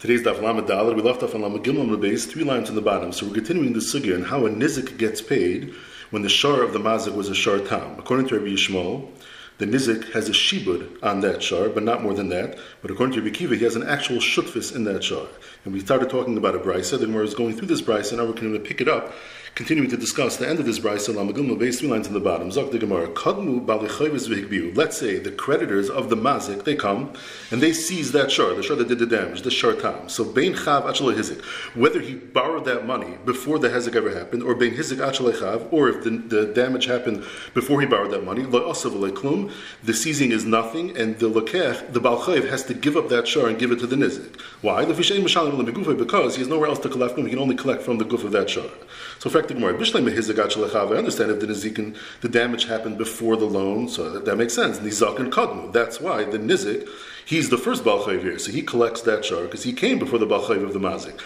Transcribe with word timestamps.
Today's 0.00 0.22
Daf 0.22 0.40
Lamed 0.40 0.66
Dalet. 0.66 0.96
We 0.96 1.02
left 1.02 1.22
off 1.22 1.34
on 1.34 1.42
Lamed 1.42 1.62
Gimel 1.62 1.80
on 1.82 2.16
three 2.16 2.42
lines 2.42 2.70
in 2.70 2.74
the 2.74 2.80
bottom. 2.80 3.12
So 3.12 3.26
we're 3.26 3.34
continuing 3.34 3.74
the 3.74 3.80
sugya 3.80 4.14
and 4.14 4.24
how 4.24 4.46
a 4.46 4.48
nizik 4.48 4.96
gets 4.96 5.20
paid 5.20 5.74
when 6.08 6.22
the 6.22 6.28
shar 6.30 6.62
of 6.62 6.72
the 6.72 6.78
mazik 6.78 7.14
was 7.14 7.28
a 7.28 7.34
shar 7.34 7.58
tam. 7.58 7.98
According 7.98 8.28
to 8.28 8.38
Rabbi 8.38 8.52
Yishmael, 8.52 9.10
the 9.58 9.66
nizik 9.66 10.10
has 10.12 10.26
a 10.30 10.32
shibud 10.32 10.88
on 11.02 11.20
that 11.20 11.42
shar, 11.42 11.68
but 11.68 11.82
not 11.82 12.02
more 12.02 12.14
than 12.14 12.30
that. 12.30 12.58
But 12.80 12.90
according 12.90 13.14
to 13.16 13.20
Rabbi 13.20 13.34
Kiva, 13.36 13.56
he 13.56 13.64
has 13.64 13.76
an 13.76 13.86
actual 13.86 14.20
shutfis 14.20 14.74
in 14.74 14.84
that 14.84 15.04
shar. 15.04 15.26
And 15.66 15.74
we 15.74 15.80
started 15.80 16.08
talking 16.08 16.38
about 16.38 16.54
a 16.54 16.60
brisa. 16.60 16.98
The 16.98 17.04
Gemara 17.04 17.24
is 17.24 17.34
going 17.34 17.54
through 17.56 17.68
this 17.68 17.82
brisa, 17.82 18.12
and 18.12 18.20
now 18.20 18.24
we're 18.24 18.32
going 18.32 18.54
to 18.54 18.58
pick 18.58 18.80
it 18.80 18.88
up 18.88 19.12
continuing 19.54 19.90
to 19.90 19.96
discuss 19.96 20.36
the 20.36 20.48
end 20.48 20.58
of 20.58 20.66
this 20.66 20.78
brisa, 20.78 21.14
Lamagum 21.14 21.58
base 21.58 21.80
three 21.80 21.88
lines 21.88 22.06
in 22.06 22.14
the 22.14 22.20
bottom. 22.20 22.50
Zok 22.50 22.70
the 22.70 22.78
Gemara, 22.78 23.08
Kadmu. 23.08 23.66
Let's 24.76 24.96
say 24.98 25.18
the 25.18 25.32
creditors 25.32 25.90
of 25.90 26.08
the 26.08 26.16
mazik 26.16 26.64
they 26.64 26.74
come 26.74 27.12
and 27.50 27.60
they 27.60 27.72
seize 27.72 28.12
that 28.12 28.30
shar, 28.30 28.54
the 28.54 28.62
shar 28.62 28.76
that 28.76 28.88
did 28.88 28.98
the 28.98 29.06
damage, 29.06 29.42
the 29.42 29.50
shar 29.50 29.74
tam. 29.74 30.08
So 30.08 30.24
bein 30.24 30.54
chav 30.54 30.84
achal 30.84 31.14
hizik, 31.14 31.42
whether 31.74 32.00
he 32.00 32.14
borrowed 32.14 32.64
that 32.64 32.86
money 32.86 33.18
before 33.24 33.58
the 33.58 33.68
hezek 33.68 33.94
ever 33.96 34.10
happened, 34.16 34.42
or 34.42 34.54
bein 34.54 34.74
hizik 34.74 34.98
achal 34.98 35.32
chav, 35.32 35.72
or 35.72 35.88
if 35.88 36.04
the, 36.04 36.10
the, 36.10 36.50
damage 36.50 36.86
happened 36.86 37.24
before 37.54 37.80
he 37.80 37.86
borrowed 37.86 38.10
that 38.10 38.24
money, 38.24 38.42
the 38.42 39.94
seizing 39.94 40.32
is 40.32 40.44
nothing, 40.44 40.96
and 40.96 41.18
the 41.18 41.30
lekech, 41.30 41.92
the 41.92 42.00
balchayiv 42.00 42.48
has 42.48 42.64
to 42.64 42.74
give 42.74 42.96
up 42.96 43.08
that 43.08 43.28
shar 43.28 43.48
and 43.48 43.58
give 43.58 43.70
it 43.70 43.78
to 43.78 43.86
the 43.86 43.96
nizik. 43.96 44.40
Why? 44.62 44.84
Because 44.84 45.08
he 45.08 46.40
has 46.40 46.48
nowhere 46.48 46.68
else 46.68 46.78
to 46.80 46.88
collect 46.88 47.14
from. 47.14 47.24
He 47.24 47.30
can 47.30 47.38
only 47.38 47.56
collect 47.56 47.82
from 47.82 47.98
the 47.98 48.04
goof 48.04 48.24
of 48.24 48.32
that 48.32 48.50
shar. 48.50 48.68
So 49.18 49.30
the 49.48 49.54
Gemara, 49.54 49.74
I 49.74 50.96
understand 50.96 51.30
if 51.30 51.40
the 51.40 51.46
Nizikin, 51.46 51.96
the 52.20 52.28
damage 52.28 52.64
happened 52.66 52.98
before 52.98 53.36
the 53.36 53.46
loan, 53.46 53.88
so 53.88 54.10
that, 54.10 54.24
that 54.24 54.36
makes 54.36 54.54
sense. 54.54 54.78
Nizak 54.78 55.18
and 55.18 55.32
Kadmu. 55.32 55.72
That's 55.72 56.00
why 56.00 56.24
the 56.24 56.38
Nizik 56.38 56.88
He's 57.30 57.48
the 57.48 57.58
first 57.58 57.84
Balchayv 57.84 58.22
here, 58.22 58.40
so 58.40 58.50
he 58.50 58.60
collects 58.60 59.02
that 59.02 59.24
shar 59.24 59.44
because 59.44 59.62
he 59.62 59.72
came 59.72 60.00
before 60.00 60.18
the 60.18 60.26
Balchayv 60.26 60.64
of 60.64 60.72
the 60.72 60.80
Mazik. 60.80 61.16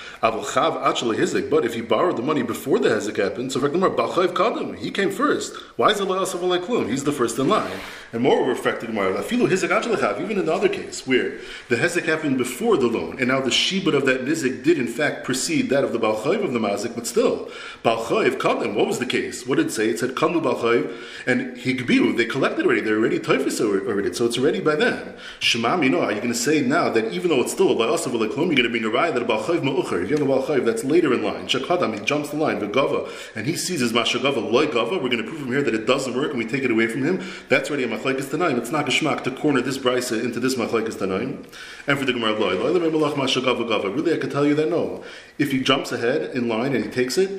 But 1.48 1.64
if 1.64 1.72
he 1.72 1.80
borrowed 1.80 2.18
the 2.18 2.22
money 2.22 2.42
before 2.42 2.78
the 2.78 2.90
Hezek 2.90 3.16
happened, 3.16 3.52
so 3.52 3.64
example, 3.64 3.88
Balchayv 3.88 4.34
Kadim, 4.34 4.76
he 4.76 4.90
came 4.90 5.10
first. 5.10 5.56
Why 5.76 5.92
is 5.92 6.02
Allah 6.02 6.26
Klum? 6.26 6.90
He's 6.90 7.04
the 7.04 7.12
first 7.12 7.38
in 7.38 7.48
line. 7.48 7.80
And 8.12 8.22
moreover, 8.22 8.54
Gemara, 8.54 9.14
Afilu 9.14 9.48
Hizek 9.48 10.20
even 10.20 10.38
in 10.38 10.44
the 10.44 10.52
other 10.52 10.68
case, 10.68 11.06
where 11.06 11.38
the 11.70 11.76
Hezek 11.76 12.04
happened 12.04 12.36
before 12.36 12.76
the 12.76 12.86
loan, 12.86 13.18
and 13.18 13.28
now 13.28 13.40
the 13.40 13.48
Shibud 13.48 13.94
of 13.94 14.04
that 14.04 14.26
Nizik 14.26 14.62
did 14.62 14.76
in 14.78 14.86
fact 14.86 15.24
precede 15.24 15.70
that 15.70 15.84
of 15.84 15.94
the 15.94 15.98
Balchayv 15.98 16.44
of 16.44 16.52
the 16.52 16.58
Mazik, 16.58 16.94
but 16.94 17.06
still, 17.06 17.50
Balchayv 17.82 18.36
Kadim, 18.36 18.74
what 18.74 18.86
was 18.86 18.98
the 18.98 19.06
case? 19.06 19.46
What 19.46 19.56
did 19.56 19.68
it 19.68 19.72
say? 19.72 19.88
It 19.88 20.00
said 20.00 20.10
Kamu 20.10 20.42
Balchayv 20.42 20.94
and 21.26 21.56
Higbiu, 21.56 22.14
they 22.14 22.26
collected 22.26 22.66
already, 22.66 22.82
they're 22.82 22.98
already 22.98 23.18
Typhus 23.18 23.58
already, 23.58 24.12
so 24.12 24.26
it's 24.26 24.36
already 24.36 24.60
by 24.60 24.76
then. 24.76 25.14
Shemami 25.40 25.93
know, 25.94 26.02
are 26.02 26.12
you 26.12 26.18
going 26.18 26.32
to 26.32 26.38
say 26.38 26.60
now 26.60 26.88
that 26.90 27.12
even 27.12 27.30
though 27.30 27.40
it's 27.40 27.52
still 27.52 27.70
a 27.70 27.74
Ba'asav 27.74 28.12
you're 28.12 28.28
going 28.28 28.56
to 28.56 28.68
bring 28.68 28.84
a 28.84 28.88
raya 28.88 29.12
that 29.14 29.22
a 29.22 29.24
Balchayv 29.24 29.60
Ma'ucher, 29.60 30.02
if 30.02 30.10
you 30.10 30.16
have 30.16 30.28
a 30.28 30.30
Balchayv 30.30 30.64
that's 30.64 30.84
later 30.84 31.12
in 31.12 31.22
line, 31.22 31.46
Shakadam, 31.46 31.98
he 31.98 32.04
jumps 32.04 32.30
the 32.30 32.36
line, 32.36 32.60
V'gava, 32.60 33.08
and 33.34 33.46
he 33.46 33.56
sees 33.56 33.80
his 33.80 33.92
Mashagava, 33.92 34.50
Loy 34.52 34.66
Gava, 34.66 35.02
we're 35.02 35.08
going 35.08 35.22
to 35.22 35.24
prove 35.24 35.40
from 35.40 35.48
here 35.48 35.62
that 35.62 35.74
it 35.74 35.86
doesn't 35.86 36.14
work 36.14 36.30
and 36.30 36.38
we 36.38 36.46
take 36.46 36.62
it 36.62 36.70
away 36.70 36.86
from 36.86 37.04
him. 37.04 37.22
That's 37.48 37.70
already 37.70 37.84
a 37.84 37.88
Machlaikis 37.88 38.24
Tanaim. 38.24 38.58
It's 38.58 38.70
not 38.70 38.86
Geshmak 38.86 39.24
to 39.24 39.30
corner 39.30 39.60
this 39.60 39.78
Brisa 39.78 40.22
into 40.22 40.40
this 40.40 40.56
Machlaikis 40.56 40.94
Tanaim. 40.94 41.46
And 41.86 41.98
for 41.98 42.04
the 42.04 42.12
Gemara, 42.12 42.38
Loy, 42.38 42.54
Loy. 42.54 42.72
Really, 42.74 44.14
I 44.14 44.16
could 44.16 44.30
tell 44.30 44.46
you 44.46 44.54
that 44.54 44.68
no. 44.68 45.04
If 45.38 45.52
he 45.52 45.60
jumps 45.62 45.92
ahead 45.92 46.36
in 46.36 46.48
line 46.48 46.74
and 46.74 46.84
he 46.84 46.90
takes 46.90 47.18
it, 47.18 47.30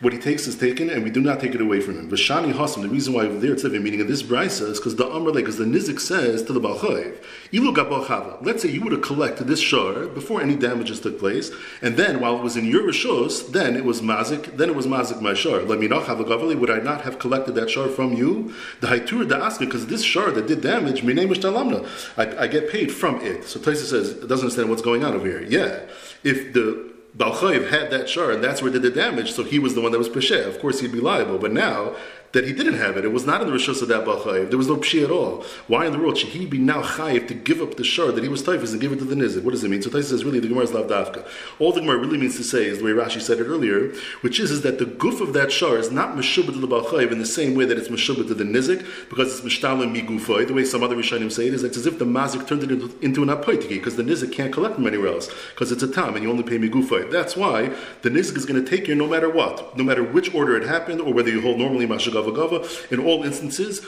what 0.00 0.12
he 0.12 0.18
takes 0.18 0.46
is 0.46 0.56
taken, 0.56 0.90
and 0.90 1.02
we 1.04 1.10
do 1.10 1.20
not 1.20 1.40
take 1.40 1.54
it 1.54 1.60
away 1.60 1.80
from 1.80 1.98
him. 1.98 2.10
Vashani 2.10 2.52
Hasim, 2.52 2.82
the 2.82 2.88
reason 2.88 3.14
why 3.14 3.24
over 3.24 3.38
there 3.38 3.52
it's 3.52 3.64
meaning 3.64 4.00
of 4.00 4.08
this 4.08 4.22
brisa 4.22 4.70
is 4.70 4.78
because 4.78 4.96
the 4.96 5.08
Amr, 5.08 5.32
because 5.32 5.56
the 5.56 5.64
Nizik 5.64 6.00
says 6.00 6.42
to 6.42 6.52
the 6.52 6.60
Balchayiv, 6.60 7.16
Ilu 7.52 7.72
Chava. 7.74 8.44
Let's 8.44 8.62
say 8.62 8.68
you 8.68 8.82
would 8.82 8.92
have 8.92 9.02
collected 9.02 9.46
this 9.46 9.60
shar 9.60 10.06
before 10.06 10.42
any 10.42 10.54
damages 10.54 11.00
took 11.00 11.18
place, 11.18 11.50
and 11.80 11.96
then 11.96 12.20
while 12.20 12.36
it 12.36 12.42
was 12.42 12.56
in 12.56 12.66
your 12.66 12.82
Rishos, 12.82 13.52
then 13.52 13.74
it 13.74 13.84
was 13.84 14.02
Mazik, 14.02 14.56
then 14.56 14.68
it 14.68 14.76
was 14.76 14.86
Mazik 14.86 15.22
my 15.22 15.32
shar. 15.32 15.62
Let 15.62 15.78
me 15.78 15.88
not 15.88 16.06
have 16.06 16.20
a 16.20 16.24
Gavali, 16.24 16.58
would 16.58 16.70
I 16.70 16.78
not 16.78 17.02
have 17.02 17.18
collected 17.18 17.54
that 17.54 17.70
shar 17.70 17.88
from 17.88 18.12
you? 18.12 18.54
The 18.80 18.88
Haitur 18.88 19.28
da 19.28 19.46
ask 19.46 19.60
because 19.60 19.86
this 19.86 20.02
shar 20.02 20.30
that 20.32 20.46
did 20.46 20.60
damage, 20.60 21.02
my 21.02 21.12
name 21.12 21.32
is. 21.32 21.42
I, 21.46 22.42
I 22.42 22.46
get 22.46 22.70
paid 22.70 22.90
from 22.92 23.20
it. 23.20 23.44
So 23.44 23.60
Tosafos 23.60 23.90
says, 23.90 24.10
it 24.10 24.26
doesn't 24.26 24.46
understand 24.46 24.68
what's 24.68 24.82
going 24.82 25.04
on 25.04 25.14
over 25.14 25.26
here. 25.26 25.42
Yeah. 25.42 25.82
If 26.24 26.52
the 26.52 26.95
Balchayiv 27.16 27.70
had 27.70 27.90
that 27.90 28.08
shard, 28.08 28.34
and 28.36 28.44
that's 28.44 28.60
where 28.60 28.68
it 28.68 28.74
did 28.74 28.82
the 28.82 28.90
damage, 28.90 29.32
so 29.32 29.42
he 29.42 29.58
was 29.58 29.74
the 29.74 29.80
one 29.80 29.92
that 29.92 29.98
was 29.98 30.08
Peshe. 30.08 30.46
Of 30.46 30.60
course, 30.60 30.80
he'd 30.80 30.92
be 30.92 31.00
liable. 31.00 31.38
But 31.38 31.52
now, 31.52 31.96
that 32.36 32.46
he 32.46 32.52
didn't 32.52 32.74
have 32.74 32.98
it. 32.98 33.04
It 33.06 33.12
was 33.12 33.24
not 33.24 33.40
in 33.40 33.48
the 33.48 33.54
Rishos 33.54 33.80
of 33.80 33.88
that 33.88 34.04
Balchayiv. 34.04 34.50
There 34.50 34.58
was 34.58 34.68
no 34.68 34.76
Pshi 34.76 35.02
at 35.02 35.10
all. 35.10 35.42
Why 35.68 35.86
in 35.86 35.92
the 35.92 35.98
world 35.98 36.18
should 36.18 36.28
he 36.28 36.44
be 36.44 36.58
now 36.58 36.82
Chayiv 36.82 37.28
to 37.28 37.34
give 37.34 37.62
up 37.62 37.76
the 37.76 37.84
shard 37.84 38.14
that 38.14 38.22
he 38.22 38.28
was 38.28 38.42
Taifas 38.42 38.72
and 38.72 38.80
give 38.80 38.92
it 38.92 38.98
to 38.98 39.06
the 39.06 39.14
Nizik? 39.14 39.42
What 39.42 39.52
does 39.52 39.64
it 39.64 39.70
mean? 39.70 39.80
So 39.80 39.88
Tosafos 39.88 40.04
says 40.04 40.22
really 40.22 40.40
the 40.40 40.48
Gemara 40.48 40.64
is 40.64 40.70
Lavdavka. 40.70 41.26
All 41.58 41.72
the 41.72 41.80
Gemara 41.80 41.96
really 41.96 42.18
means 42.18 42.36
to 42.36 42.44
say 42.44 42.66
is 42.66 42.78
the 42.78 42.84
way 42.84 42.90
Rashi 42.90 43.22
said 43.22 43.40
it 43.40 43.44
earlier, 43.44 43.92
which 44.20 44.38
is, 44.38 44.50
is 44.50 44.60
that 44.62 44.78
the 44.78 44.84
goof 44.84 45.22
of 45.22 45.32
that 45.32 45.50
shard 45.50 45.80
is 45.80 45.90
not 45.90 46.14
Meshubah 46.14 46.52
to 46.52 46.58
the 46.58 46.68
Balchayiv 46.68 47.10
in 47.10 47.18
the 47.18 47.26
same 47.26 47.54
way 47.54 47.64
that 47.64 47.78
it's 47.78 47.88
Meshubah 47.88 48.28
to 48.28 48.34
the 48.34 48.44
Nizik, 48.44 48.86
because 49.08 49.32
it's 49.32 49.40
Mishtalim 49.40 49.96
Migufay. 49.96 50.46
The 50.46 50.52
way 50.52 50.64
some 50.64 50.82
other 50.82 50.94
Rishonim 50.94 51.32
say 51.32 51.48
it 51.48 51.54
is 51.54 51.64
it's 51.64 51.78
as 51.78 51.86
if 51.86 51.98
the 51.98 52.04
Mazik 52.04 52.46
turned 52.46 52.62
it 52.64 52.70
into, 52.70 52.98
into 53.00 53.22
an 53.22 53.30
Apoitiki, 53.30 53.70
because 53.70 53.96
the 53.96 54.02
Nizik 54.02 54.32
can't 54.32 54.52
collect 54.52 54.74
from 54.74 54.86
anywhere 54.86 55.08
else, 55.08 55.30
because 55.54 55.72
it's 55.72 55.82
a 55.82 55.88
Tam 55.88 56.14
and 56.14 56.22
you 56.22 56.30
only 56.30 56.42
pay 56.42 56.58
Migufay. 56.58 57.10
That's 57.10 57.34
why 57.34 57.74
the 58.02 58.10
Nizik 58.10 58.36
is 58.36 58.44
going 58.44 58.62
to 58.62 58.70
take 58.70 58.88
you 58.88 58.94
no 58.94 59.06
matter 59.06 59.30
what, 59.30 59.74
no 59.78 59.84
matter 59.84 60.02
which 60.02 60.34
order 60.34 60.54
it 60.56 60.68
happened, 60.68 61.00
or 61.00 61.14
whether 61.14 61.30
you 61.30 61.40
hold 61.40 61.58
normally 61.58 61.86
Mashagava 61.86 62.25
Gava. 62.32 62.92
In 62.92 63.00
all 63.00 63.22
instances, 63.22 63.80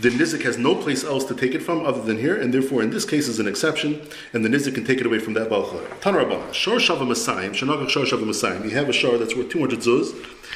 the 0.00 0.10
nizik 0.10 0.42
has 0.42 0.58
no 0.58 0.74
place 0.74 1.04
else 1.04 1.24
to 1.24 1.34
take 1.34 1.54
it 1.54 1.62
from 1.62 1.84
other 1.84 2.02
than 2.02 2.18
here, 2.18 2.36
and 2.40 2.52
therefore 2.52 2.82
in 2.82 2.90
this 2.90 3.04
case 3.04 3.28
is 3.28 3.38
an 3.38 3.48
exception, 3.48 4.00
and 4.32 4.44
the 4.44 4.48
nizik 4.48 4.74
can 4.74 4.84
take 4.84 5.00
it 5.00 5.06
away 5.06 5.18
from 5.18 5.34
that 5.34 5.48
balchar. 5.48 5.86
Tanarabah, 6.00 6.52
shor 6.52 6.76
shava 6.76 7.06
masayim, 7.06 7.50
shanagach 7.50 7.88
shor 7.88 8.04
shava 8.04 8.24
masayim. 8.24 8.64
You 8.64 8.70
have 8.70 8.88
a 8.88 8.92
shor 8.92 9.18
that's 9.18 9.34
worth 9.34 9.48
200 9.48 9.80
zuz, 9.80 10.14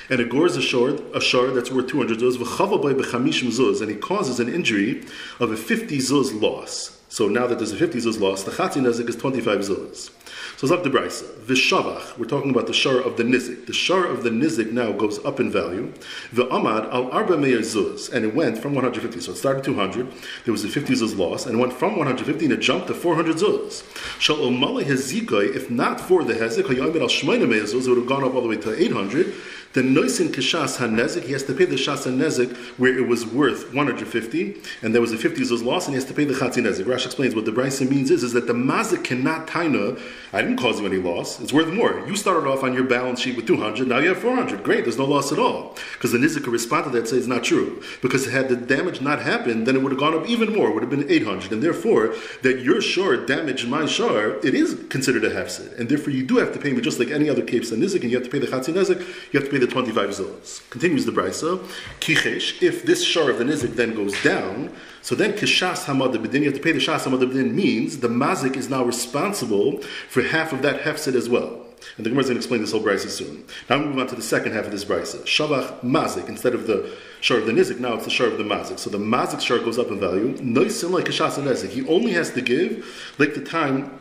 and 0.09 0.21
a 0.21 0.61
shor, 0.61 0.99
a 1.15 1.21
shor 1.21 1.51
that's 1.51 1.71
worth 1.71 1.89
200 1.89 2.19
zuz, 2.19 2.37
v'chava 2.37 2.81
bechamishim 2.95 3.49
zuz, 3.49 3.81
and 3.81 3.91
he 3.91 3.97
causes 3.97 4.41
an 4.41 4.53
injury 4.53 5.05
of 5.39 5.51
a 5.51 5.57
50 5.57 5.99
zuz 5.99 6.41
loss. 6.41 7.00
So 7.11 7.27
now 7.27 7.49
that 7.49 7.59
there's 7.59 7.73
a 7.73 7.77
50 7.77 7.99
zuz 7.99 8.21
loss, 8.21 8.45
the 8.45 8.53
chatzin 8.53 8.83
nezik 8.83 9.09
is 9.09 9.17
25 9.17 9.59
zuz. 9.59 10.11
So 10.57 10.69
Zak 10.69 10.85
the 10.85 10.91
Brisa, 10.91 11.25
Vishavach, 11.41 12.17
we're 12.17 12.27
talking 12.27 12.51
about 12.51 12.69
the 12.69 12.73
shar 12.73 13.01
of 13.01 13.17
the 13.17 13.25
Nizik. 13.25 13.67
The 13.67 13.73
shar 13.73 14.07
of 14.07 14.23
the 14.23 14.31
Nizik 14.31 14.71
now 14.71 14.93
goes 14.93 15.19
up 15.25 15.41
in 15.41 15.51
value. 15.51 15.93
The 16.33 16.45
Amad 16.47 16.93
al 16.93 17.11
Arba 17.11 17.37
Meir 17.37 17.61
Zuz, 17.61 18.13
and 18.13 18.25
it 18.25 18.33
went 18.33 18.59
from 18.59 18.75
150. 18.75 19.21
So 19.21 19.33
it 19.33 19.37
started 19.37 19.65
200, 19.65 20.07
there 20.45 20.53
was 20.53 20.63
a 20.65 20.69
50 20.69 20.93
Zuz 20.93 21.19
loss, 21.19 21.47
and 21.47 21.57
it 21.57 21.59
went 21.59 21.73
from 21.73 21.97
150 21.97 22.45
and 22.45 22.55
it 22.55 22.61
jumped 22.61 22.87
to 22.87 22.95
400 22.95 23.37
Zuz. 23.37 23.83
Shal 24.21 24.37
Omale 24.37 24.85
Hezikoi, 24.85 25.57
if 25.57 25.69
not 25.69 26.01
for 26.01 26.23
the 26.23 26.35
Hezek, 26.35 26.65
Hayyamid 26.65 27.01
al 27.01 27.09
Shmaina 27.09 27.49
Meir 27.49 27.65
Zuz, 27.65 27.87
it 27.87 27.89
would 27.89 27.99
have 27.99 28.07
gone 28.07 28.23
up 28.23 28.35
all 28.35 28.43
the 28.43 28.49
way 28.49 28.57
to 28.59 28.81
800 28.81 29.35
then 29.73 29.95
noisin 29.95 30.29
kishas 30.29 30.79
hanezik, 30.79 31.23
he 31.23 31.33
has 31.33 31.45
to 31.45 31.55
pay 31.55 31.65
the 31.65 31.77
shas 31.77 32.05
hanezik 32.05 32.57
where 32.79 32.97
it 32.97 33.07
was 33.07 33.25
worth 33.25 33.73
150, 33.73 34.57
and 34.83 34.93
there 34.95 35.01
was 35.01 35.13
a 35.13 35.17
50 35.17 35.43
zuz 35.43 35.65
loss, 35.65 35.87
and 35.87 35.95
he 35.95 36.01
has 36.01 36.05
to 36.07 36.15
pay 36.15 36.25
the 36.25 36.35
chatzi 36.35 36.63
nezik. 36.63 36.87
Rash 36.87 37.07
explains 37.07 37.35
what 37.37 37.45
the 37.45 37.53
brisa 37.53 37.89
means 37.89 38.11
is, 38.11 38.25
is 38.25 38.33
that 38.33 38.49
the 38.49 38.53
mazik 38.53 39.05
cannot 39.05 39.47
taina, 39.47 40.01
I 40.33 40.43
didn't 40.43 40.57
cause 40.57 40.81
you 40.81 40.87
any 40.87 40.97
loss, 40.97 41.41
it's 41.41 41.53
worth 41.53 41.73
more. 41.73 42.05
You 42.07 42.17
started 42.17 42.49
off 42.49 42.65
on 42.65 42.75
your 42.75 42.85
balance 42.85 43.21
sheet 43.21 43.37
with 43.37 43.47
200, 43.47 43.87
now 43.87 43.99
you 43.99 44.09
have 44.09 44.19
400. 44.19 44.65
Great, 44.65 44.85
there's 44.85 44.99
no 44.99 45.05
loss 45.05 45.31
at 45.31 45.39
all. 45.39 45.77
Because 45.93 46.11
the 46.11 46.19
nizik 46.19 46.43
could 46.43 46.53
respond 46.53 46.85
to 46.85 46.91
that 46.91 47.07
say 47.07 47.17
it's 47.17 47.29
not 47.29 47.45
true. 47.45 47.81
Because 48.03 48.27
had 48.27 48.49
the 48.49 48.57
damage 48.57 49.01
not 49.01 49.23
happened, 49.23 49.67
then 49.67 49.77
it 49.77 49.83
would 49.83 49.93
have 49.93 50.01
gone 50.01 50.15
up 50.15 50.29
even 50.29 50.53
more, 50.53 50.71
it 50.71 50.75
would 50.75 50.83
have 50.83 50.91
been 50.91 51.09
800. 51.09 51.53
And 51.53 51.63
therefore, 51.63 52.15
that 52.43 52.61
your 52.61 52.81
shore 52.81 53.17
damaged 53.17 53.69
my 53.69 53.87
shore, 53.87 54.41
it 54.45 54.55
is 54.55 54.85
considered 54.89 55.25
a 55.25 55.31
hefset. 55.31 55.79
And 55.79 55.89
therefore, 55.89 56.13
you 56.13 56.27
do 56.27 56.39
have 56.39 56.53
to 56.55 56.59
pay 56.59 56.73
me 56.73 56.81
just 56.81 56.99
like 56.99 57.11
any 57.11 57.29
other 57.29 57.43
capes 57.43 57.71
and 57.71 57.81
nizik, 57.81 58.03
and 58.03 58.11
you 58.11 58.17
have 58.17 58.25
to 58.25 58.31
pay 58.31 58.41
the 58.41 58.49
chatzi 58.49 58.75
nezik, 58.75 58.99
you 59.33 59.39
have 59.39 59.49
to 59.49 59.51
pay 59.51 59.60
the 59.61 59.67
25 59.67 60.11
zillas. 60.11 60.69
Continues 60.71 61.05
the 61.05 61.13
brisa. 61.13 61.59
Kichesh, 62.01 62.63
if 62.63 62.85
this 62.85 63.05
shar 63.05 63.31
of 63.31 63.39
the 63.39 63.45
nizik 63.45 63.75
then 63.77 63.95
goes 63.95 64.21
down, 64.23 64.73
so 65.03 65.15
then 65.15 65.33
kishas 65.33 65.85
hamad 65.85 66.15
bedin, 66.15 66.41
you 66.41 66.45
have 66.47 66.55
to 66.55 66.61
pay 66.61 66.73
the 66.73 66.79
shas 66.79 67.05
hamad 67.05 67.21
bedin 67.21 67.53
means 67.53 67.99
the 67.99 68.09
mazik 68.09 68.57
is 68.57 68.69
now 68.69 68.85
responsible 68.85 69.81
for 70.09 70.23
half 70.23 70.53
of 70.53 70.63
that 70.63 70.83
hefset 70.83 71.15
as 71.15 71.29
well. 71.29 71.67
And 71.97 72.05
the 72.05 72.11
Gemara 72.11 72.23
is 72.23 72.27
going 72.29 72.37
to 72.37 72.41
explain 72.41 72.61
this 72.61 72.73
whole 72.73 72.83
brisa 72.83 73.09
soon. 73.09 73.45
Now 73.69 73.79
we 73.79 73.87
move 73.87 73.99
on 73.99 74.07
to 74.09 74.15
the 74.15 74.23
second 74.23 74.53
half 74.53 74.67
of 74.67 74.71
this 74.71 74.85
brisa. 74.85 75.23
Shavach 75.23 75.81
mazik, 75.81 76.29
instead 76.29 76.55
of 76.55 76.67
the 76.67 76.91
shar 77.21 77.39
of 77.39 77.47
the 77.47 77.53
nizik, 77.53 77.79
now 77.79 77.95
it's 77.95 78.05
the 78.05 78.11
shar 78.11 78.27
of 78.27 78.39
the 78.39 78.45
mazik. 78.45 78.79
So 78.79 78.91
the 78.91 78.99
mazik 78.99 79.41
shar 79.41 79.59
goes 79.59 79.79
up 79.79 79.89
in 79.89 80.01
value. 80.01 80.35
Noisim 80.39 80.91
like 80.91 81.07
kishas 81.07 81.39
and 81.39 81.47
nizik. 81.47 81.71
He 81.71 81.87
only 81.87 82.13
has 82.13 82.31
to 82.31 82.43
give 82.43 82.87
like 83.19 83.35
the 83.35 83.45
time 83.45 84.00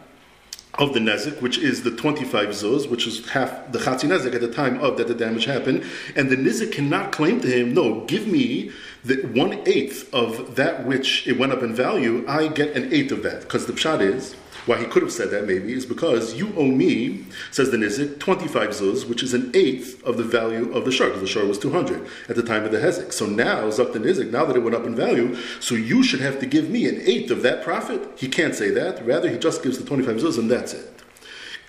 of 0.79 0.93
the 0.93 0.99
nezik, 0.99 1.41
which 1.41 1.57
is 1.57 1.83
the 1.83 1.91
25 1.91 2.49
zuz, 2.49 2.89
which 2.89 3.05
is 3.05 3.29
half 3.29 3.71
the 3.71 3.79
chatzi 3.79 4.07
nezik 4.09 4.33
at 4.33 4.41
the 4.41 4.51
time 4.51 4.79
of 4.79 4.97
that 4.97 5.07
the 5.07 5.13
damage 5.13 5.45
happened, 5.45 5.83
and 6.15 6.29
the 6.29 6.37
nizik 6.37 6.71
cannot 6.71 7.11
claim 7.11 7.41
to 7.41 7.47
him, 7.47 7.73
no, 7.73 8.05
give 8.05 8.25
me 8.25 8.71
the 9.03 9.15
one 9.33 9.53
eighth 9.67 10.11
of 10.13 10.55
that 10.55 10.85
which 10.85 11.27
it 11.27 11.37
went 11.37 11.51
up 11.51 11.61
in 11.61 11.75
value. 11.75 12.25
I 12.27 12.47
get 12.47 12.75
an 12.75 12.91
eighth 12.93 13.11
of 13.11 13.23
that 13.23 13.41
because 13.41 13.65
the 13.65 13.73
pshat 13.73 14.01
is 14.01 14.35
why 14.65 14.77
he 14.77 14.85
could 14.85 15.01
have 15.03 15.11
said 15.11 15.31
that 15.31 15.45
maybe 15.45 15.73
is 15.73 15.85
because 15.85 16.35
you 16.35 16.53
owe 16.55 16.65
me, 16.65 17.25
says 17.51 17.71
the 17.71 17.77
Nizik, 17.77 18.19
25 18.19 18.69
zuz, 18.69 19.07
which 19.07 19.23
is 19.23 19.33
an 19.33 19.51
eighth 19.53 20.03
of 20.03 20.17
the 20.17 20.23
value 20.23 20.71
of 20.73 20.85
the 20.85 20.91
shar, 20.91 21.07
because 21.07 21.21
the 21.21 21.27
shar 21.27 21.45
was 21.45 21.59
200 21.59 22.07
at 22.27 22.35
the 22.35 22.43
time 22.43 22.63
of 22.63 22.71
the 22.71 22.77
Hezek. 22.77 23.13
So 23.13 23.25
now, 23.25 23.69
Zak 23.69 23.93
the 23.93 23.99
Nizik, 23.99 24.31
now 24.31 24.45
that 24.45 24.55
it 24.55 24.59
went 24.59 24.75
up 24.75 24.85
in 24.85 24.95
value, 24.95 25.35
so 25.59 25.75
you 25.75 26.03
should 26.03 26.21
have 26.21 26.39
to 26.39 26.45
give 26.45 26.69
me 26.69 26.87
an 26.87 27.01
eighth 27.01 27.31
of 27.31 27.41
that 27.43 27.63
profit. 27.63 28.01
He 28.17 28.27
can't 28.27 28.55
say 28.55 28.69
that. 28.71 29.05
Rather, 29.05 29.29
he 29.29 29.37
just 29.37 29.63
gives 29.63 29.77
the 29.77 29.85
25 29.85 30.17
zuz 30.17 30.37
and 30.37 30.49
that's 30.49 30.73
it. 30.73 30.88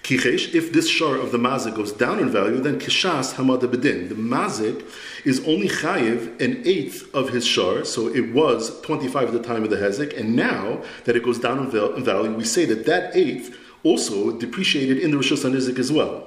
Kichesh, 0.02 0.54
if 0.54 0.72
this 0.72 0.88
shar 0.88 1.16
of 1.16 1.30
the 1.30 1.38
mazik 1.38 1.76
goes 1.76 1.92
down 1.92 2.18
in 2.18 2.30
value, 2.30 2.58
then 2.58 2.80
kishas 2.80 3.34
hamad 3.34 3.60
bedin. 3.60 4.08
The 4.08 4.14
mazik 4.14 4.84
is 5.24 5.40
only 5.46 5.68
chayiv 5.68 6.40
an 6.40 6.62
eighth 6.64 7.14
of 7.14 7.28
his 7.30 7.46
shar, 7.46 7.84
so 7.84 8.08
it 8.08 8.32
was 8.32 8.80
25 8.80 9.28
at 9.28 9.32
the 9.34 9.42
time 9.42 9.62
of 9.62 9.70
the 9.70 9.76
hezek, 9.76 10.18
and 10.18 10.34
now 10.34 10.82
that 11.04 11.16
it 11.16 11.22
goes 11.22 11.38
down 11.38 11.58
in 11.58 12.04
value, 12.04 12.32
we 12.34 12.44
say 12.44 12.64
that 12.64 12.86
that 12.86 13.14
eighth 13.14 13.56
also 13.82 14.38
depreciated 14.38 14.98
in 14.98 15.10
the 15.10 15.16
Rosh 15.16 15.32
Hashanah 15.32 15.78
as 15.78 15.92
well. 15.92 16.26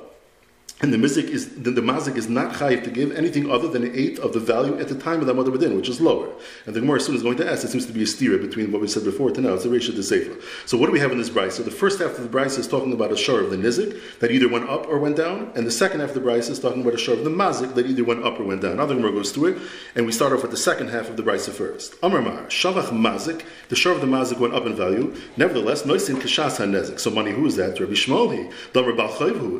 And 0.83 0.91
the 0.91 0.97
mizik 0.97 1.29
is 1.29 1.47
the, 1.55 1.71
the 1.71 1.79
mazik 1.79 2.17
is 2.17 2.27
not 2.27 2.55
chayiv 2.55 2.83
to 2.83 2.91
give 2.91 3.13
anything 3.13 3.49
other 3.49 3.69
than 3.69 3.85
an 3.85 3.95
eighth 3.95 4.19
of 4.19 4.33
the 4.33 4.41
value 4.41 4.77
at 4.77 4.89
the 4.89 4.95
time 4.95 5.21
of 5.21 5.27
the 5.27 5.33
mother 5.33 5.49
bedin, 5.49 5.77
which 5.77 5.87
is 5.87 6.01
lower. 6.01 6.27
And 6.65 6.75
the 6.75 6.81
Gemara 6.81 6.99
soon 6.99 7.15
is 7.15 7.23
going 7.23 7.37
to 7.37 7.49
ask. 7.49 7.63
It 7.63 7.69
seems 7.69 7.85
to 7.85 7.93
be 7.93 8.01
a 8.01 8.05
stira 8.05 8.37
between 8.41 8.69
what 8.69 8.81
we 8.81 8.89
said 8.89 9.05
before 9.05 9.31
to 9.31 9.39
now. 9.39 9.53
It's 9.53 9.63
a 9.63 9.69
ratio 9.69 9.95
to 9.95 10.03
sefer. 10.03 10.35
So 10.65 10.77
what 10.77 10.87
do 10.87 10.91
we 10.91 10.99
have 10.99 11.13
in 11.13 11.17
this 11.17 11.29
brisa? 11.29 11.53
So 11.53 11.63
the 11.63 11.71
first 11.71 12.01
half 12.01 12.17
of 12.17 12.29
the 12.29 12.37
brisa 12.37 12.59
is 12.59 12.67
talking 12.67 12.91
about 12.91 13.13
a 13.13 13.15
shar 13.15 13.39
of 13.39 13.49
the 13.49 13.55
nizik 13.55 14.19
that 14.19 14.29
either 14.31 14.49
went 14.49 14.69
up 14.69 14.85
or 14.89 14.99
went 14.99 15.15
down, 15.15 15.53
and 15.55 15.65
the 15.65 15.71
second 15.71 16.01
half 16.01 16.09
of 16.09 16.15
the 16.15 16.21
brisa 16.21 16.49
is 16.49 16.59
talking 16.59 16.81
about 16.81 16.95
a 16.95 16.97
shar 16.97 17.15
of 17.15 17.23
the 17.23 17.29
mazik 17.29 17.75
that 17.75 17.85
either 17.85 18.03
went 18.03 18.25
up 18.25 18.37
or 18.37 18.43
went 18.43 18.61
down. 18.61 18.75
Now 18.75 18.85
the 18.85 18.95
Gemara 18.95 19.13
goes 19.13 19.31
through 19.31 19.55
it, 19.55 19.61
and 19.95 20.05
we 20.05 20.11
start 20.11 20.33
off 20.33 20.41
with 20.41 20.51
the 20.51 20.57
second 20.57 20.89
half 20.89 21.09
of 21.09 21.15
the 21.15 21.23
brisa 21.23 21.51
first. 21.51 21.95
Amar 22.03 22.21
Mar 22.21 22.47
shavach 22.47 22.89
mazik. 22.89 23.45
The 23.69 23.77
shar 23.77 23.93
of 23.93 24.01
the 24.01 24.07
mazik 24.07 24.37
went 24.37 24.53
up 24.53 24.65
in 24.65 24.75
value. 24.75 25.15
Nevertheless, 25.37 25.83
noisin 25.83 26.17
kashas 26.17 26.57
hanezik. 26.57 26.99
So 26.99 27.09
money, 27.09 27.31
who 27.31 27.45
is 27.45 27.55
that? 27.55 27.79
Rabbi 27.79 27.93
Shmoli. 27.93 28.51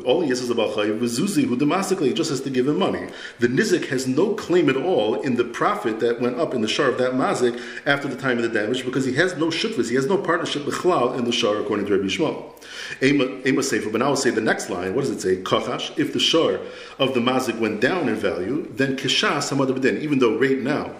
All 0.04 0.20
he 0.20 0.30
is 0.30 0.42
is 0.42 0.50
a 0.50 0.54
balchayiv. 0.54 1.13
Zuzi 1.18 1.44
who 1.44 1.56
the 1.56 1.66
basically 1.66 2.12
just 2.12 2.30
has 2.30 2.40
to 2.42 2.50
give 2.50 2.68
him 2.68 2.78
money. 2.78 3.08
The 3.38 3.48
nizik 3.48 3.88
has 3.88 4.06
no 4.06 4.34
claim 4.34 4.68
at 4.68 4.76
all 4.76 5.20
in 5.20 5.36
the 5.36 5.44
profit 5.44 6.00
that 6.00 6.20
went 6.20 6.38
up 6.38 6.54
in 6.54 6.60
the 6.60 6.68
shar 6.68 6.88
of 6.88 6.98
that 6.98 7.12
mazik 7.12 7.60
after 7.86 8.08
the 8.08 8.16
time 8.16 8.38
of 8.38 8.42
the 8.42 8.48
damage 8.48 8.84
because 8.84 9.04
he 9.04 9.14
has 9.14 9.36
no 9.36 9.46
shutvis, 9.46 9.88
he 9.88 9.94
has 9.94 10.06
no 10.06 10.18
partnership 10.18 10.64
with 10.66 10.74
chlal 10.74 11.18
in 11.18 11.24
the 11.24 11.32
shar 11.32 11.60
according 11.60 11.86
to 11.86 11.92
Rabbi 11.96 12.08
Yishmael. 12.08 13.46
Ema 13.46 13.62
Sefer, 13.62 13.90
but 13.90 13.98
now 13.98 14.06
I'll 14.06 14.16
say 14.16 14.30
the 14.30 14.40
next 14.40 14.70
line. 14.70 14.94
What 14.94 15.02
does 15.02 15.10
it 15.10 15.20
say? 15.20 15.36
Kachash. 15.36 15.96
If 15.98 16.12
the 16.12 16.20
shar 16.20 16.60
of 16.98 17.14
the 17.14 17.20
mazik 17.20 17.58
went 17.58 17.80
down 17.80 18.08
in 18.08 18.16
value, 18.16 18.68
then 18.72 18.96
kishas 18.96 19.52
hamad 19.52 20.00
Even 20.00 20.18
though 20.18 20.38
right 20.38 20.58
now 20.58 20.94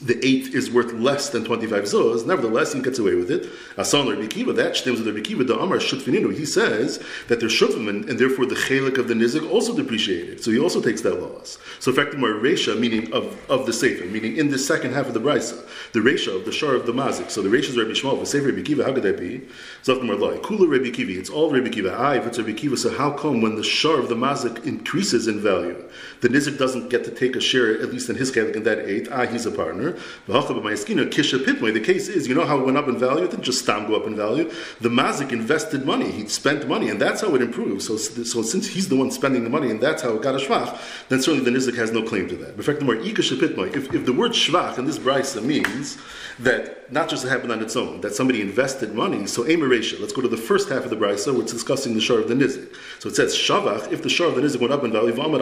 the 0.00 0.18
eighth 0.26 0.54
is 0.54 0.70
worth 0.70 0.92
less 0.92 1.30
than 1.30 1.44
25 1.44 1.84
zuz, 1.84 2.26
nevertheless, 2.26 2.72
he 2.72 2.80
gets 2.80 2.98
away 2.98 3.14
with 3.14 3.30
it. 3.30 3.48
Asan 3.78 4.08
Rabbi 4.08 4.26
Kiva, 4.26 4.52
that 4.52 4.76
stems 4.76 4.98
with 4.98 5.06
Rabbi 5.06 5.20
Kiva, 5.20 5.44
the 5.44 5.58
Amar 5.58 5.78
Shutfininu, 5.78 6.34
he 6.36 6.44
says 6.44 7.02
that 7.28 7.38
they're 7.38 7.48
shutfim, 7.48 7.88
and, 7.88 8.18
therefore 8.18 8.46
the 8.46 8.54
chelik 8.54 8.98
of 8.98 9.08
the 9.08 9.14
nizik 9.14 9.48
also 9.50 9.76
depreciated. 9.76 10.42
So 10.42 10.50
he 10.50 10.58
also 10.58 10.80
takes 10.80 11.02
that 11.02 11.20
loss. 11.20 11.58
So 11.78 11.90
effectively, 11.90 12.28
resha, 12.30 12.78
meaning 12.78 13.12
of, 13.12 13.38
of 13.50 13.66
the 13.66 13.72
sefer, 13.72 14.04
meaning 14.06 14.36
in 14.36 14.50
the 14.50 14.58
second 14.58 14.92
half 14.92 15.06
of 15.06 15.14
the 15.14 15.20
brisa, 15.20 15.64
the 15.92 16.00
resha 16.00 16.34
of 16.34 16.44
the 16.44 16.52
shar 16.52 16.74
of 16.74 16.86
the 16.86 16.92
mazik. 16.92 17.30
So 17.30 17.42
the 17.42 17.48
resha 17.48 17.70
is 17.70 17.76
Rabbi 17.76 17.90
Yishmael, 17.90 18.18
the 18.18 18.26
sefer 18.26 18.46
Rabbi 18.46 18.62
Kiva, 18.62 18.84
how 18.84 18.92
could 18.92 19.04
that 19.04 19.18
be? 19.18 19.42
Zaftim 19.84 20.08
Arlai, 20.10 20.40
Kula 20.40 20.68
Rabbi 20.68 20.90
Kiva, 20.90 21.18
it's 21.18 21.30
all 21.30 21.50
Rabbi 21.50 21.68
Kiva. 21.68 22.14
If 22.16 22.26
it's 22.26 22.38
Rabbi 22.38 22.54
Kiva, 22.54 22.76
so 22.76 22.92
how 22.92 23.12
come 23.12 23.40
when 23.40 23.54
the 23.54 23.62
shar 23.62 23.98
of 23.98 24.08
the 24.08 24.16
mazik 24.16 24.64
increases 24.66 25.28
in 25.28 25.40
value, 25.40 25.82
the 26.22 26.28
nizik 26.28 26.56
doesn't 26.56 26.88
get 26.88 27.02
to 27.04 27.10
take 27.10 27.34
a 27.34 27.40
share, 27.40 27.82
at 27.82 27.90
least 27.90 28.08
in 28.08 28.14
his 28.14 28.30
chelik, 28.30 28.54
in 28.54 28.62
that 28.62 28.78
eighth? 28.88 29.08
Ah, 29.12 29.26
he's 29.26 29.44
a 29.44 29.50
partner. 29.50 29.98
The 30.26 31.82
case 31.84 32.08
is, 32.08 32.28
you 32.28 32.34
know 32.34 32.46
how 32.46 32.60
it 32.60 32.64
went 32.64 32.78
up 32.78 32.86
in 32.88 32.96
value? 32.96 33.24
It 33.24 33.32
didn't 33.32 33.42
just 33.42 33.62
stam 33.62 33.88
go 33.88 33.96
up 33.96 34.06
in 34.06 34.14
value. 34.14 34.48
The 34.80 34.88
mazik 34.88 35.32
invested 35.32 35.84
money. 35.84 36.12
He 36.12 36.28
spent 36.28 36.68
money, 36.68 36.88
and 36.88 37.00
that's 37.00 37.22
how 37.22 37.34
it 37.34 37.42
improved. 37.42 37.82
So, 37.82 37.96
so 37.96 38.42
since 38.42 38.68
he's 38.68 38.88
the 38.88 38.94
one 38.94 39.10
spending 39.10 39.42
the 39.42 39.50
money, 39.50 39.70
and 39.70 39.80
that's 39.80 40.02
how 40.02 40.10
it 40.14 40.22
got 40.22 40.36
a 40.36 40.38
shvach, 40.38 40.78
then 41.08 41.20
certainly 41.20 41.44
the 41.44 41.56
nizik 41.58 41.76
has 41.76 41.90
no 41.90 42.02
claim 42.02 42.28
to 42.28 42.36
that. 42.36 42.54
In 42.54 42.62
fact, 42.62 42.78
the 42.78 42.84
more 42.84 42.96
if, 42.96 43.92
if 43.92 44.06
the 44.06 44.12
word 44.12 44.30
shvach 44.32 44.78
in 44.78 44.84
this 44.84 44.98
brisa 44.98 45.42
means 45.42 45.98
that 46.38 46.90
not 46.92 47.08
just 47.08 47.24
it 47.24 47.28
happened 47.28 47.52
on 47.52 47.62
its 47.62 47.74
own, 47.76 48.00
that 48.02 48.14
somebody 48.14 48.40
invested 48.40 48.94
money, 48.94 49.26
so 49.26 49.44
Emaresha, 49.44 49.98
let's 50.00 50.12
go 50.12 50.20
to 50.22 50.28
the 50.28 50.36
first 50.36 50.68
half 50.68 50.84
of 50.84 50.90
the 50.90 50.96
brisa, 50.96 51.36
which 51.36 51.46
is 51.46 51.52
discussing 51.52 51.94
the 51.94 52.00
shar 52.00 52.18
of 52.20 52.28
the 52.28 52.34
nizik. 52.34 52.74
So 52.98 53.08
it 53.08 53.16
says 53.16 53.34
shavach, 53.34 53.90
if 53.92 54.02
the 54.02 54.08
shar 54.08 54.28
of 54.28 54.36
the 54.36 54.42
nizik 54.42 54.60
went 54.60 54.72
up 54.72 54.84
in 54.84 54.92
value, 54.92 55.12
v'amad 55.12 55.40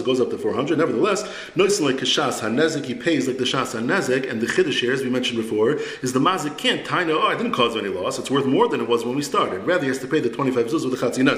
it 0.00 0.06
goes 0.06 0.20
up 0.20 0.30
to 0.30 0.38
400. 0.38 0.78
Nevertheless, 0.78 1.24
noisin 1.54 1.82
like 1.82 1.96
kashas 1.96 2.40
hanezik, 2.40 2.84
he 2.84 2.94
pays 2.94 3.26
like 3.26 3.38
the 3.38 3.44
shas 3.44 3.74
hanezik 3.78 4.30
and 4.30 4.40
the 4.40 4.46
chiddush 4.46 4.72
shares 4.72 5.02
we 5.02 5.10
mentioned 5.10 5.40
before 5.40 5.72
is 6.02 6.12
the 6.12 6.20
mazik 6.20 6.56
can't 6.58 6.86
taina. 6.86 7.10
Oh, 7.10 7.26
I 7.26 7.36
didn't 7.36 7.52
cause 7.52 7.76
any 7.76 7.88
loss. 7.88 8.18
It's 8.18 8.30
worth 8.30 8.46
more 8.46 8.68
than 8.68 8.80
it 8.80 8.88
was 8.88 9.04
when 9.04 9.16
we 9.16 9.22
started. 9.22 9.64
Rather, 9.64 9.82
he 9.82 9.88
has 9.88 9.98
to 9.98 10.06
pay 10.06 10.20
the 10.20 10.30
twenty 10.30 10.50
five 10.50 10.66
zuz 10.66 10.88
with 10.88 10.98
the 10.98 11.06
chatzi. 11.06 11.18
In 11.18 11.28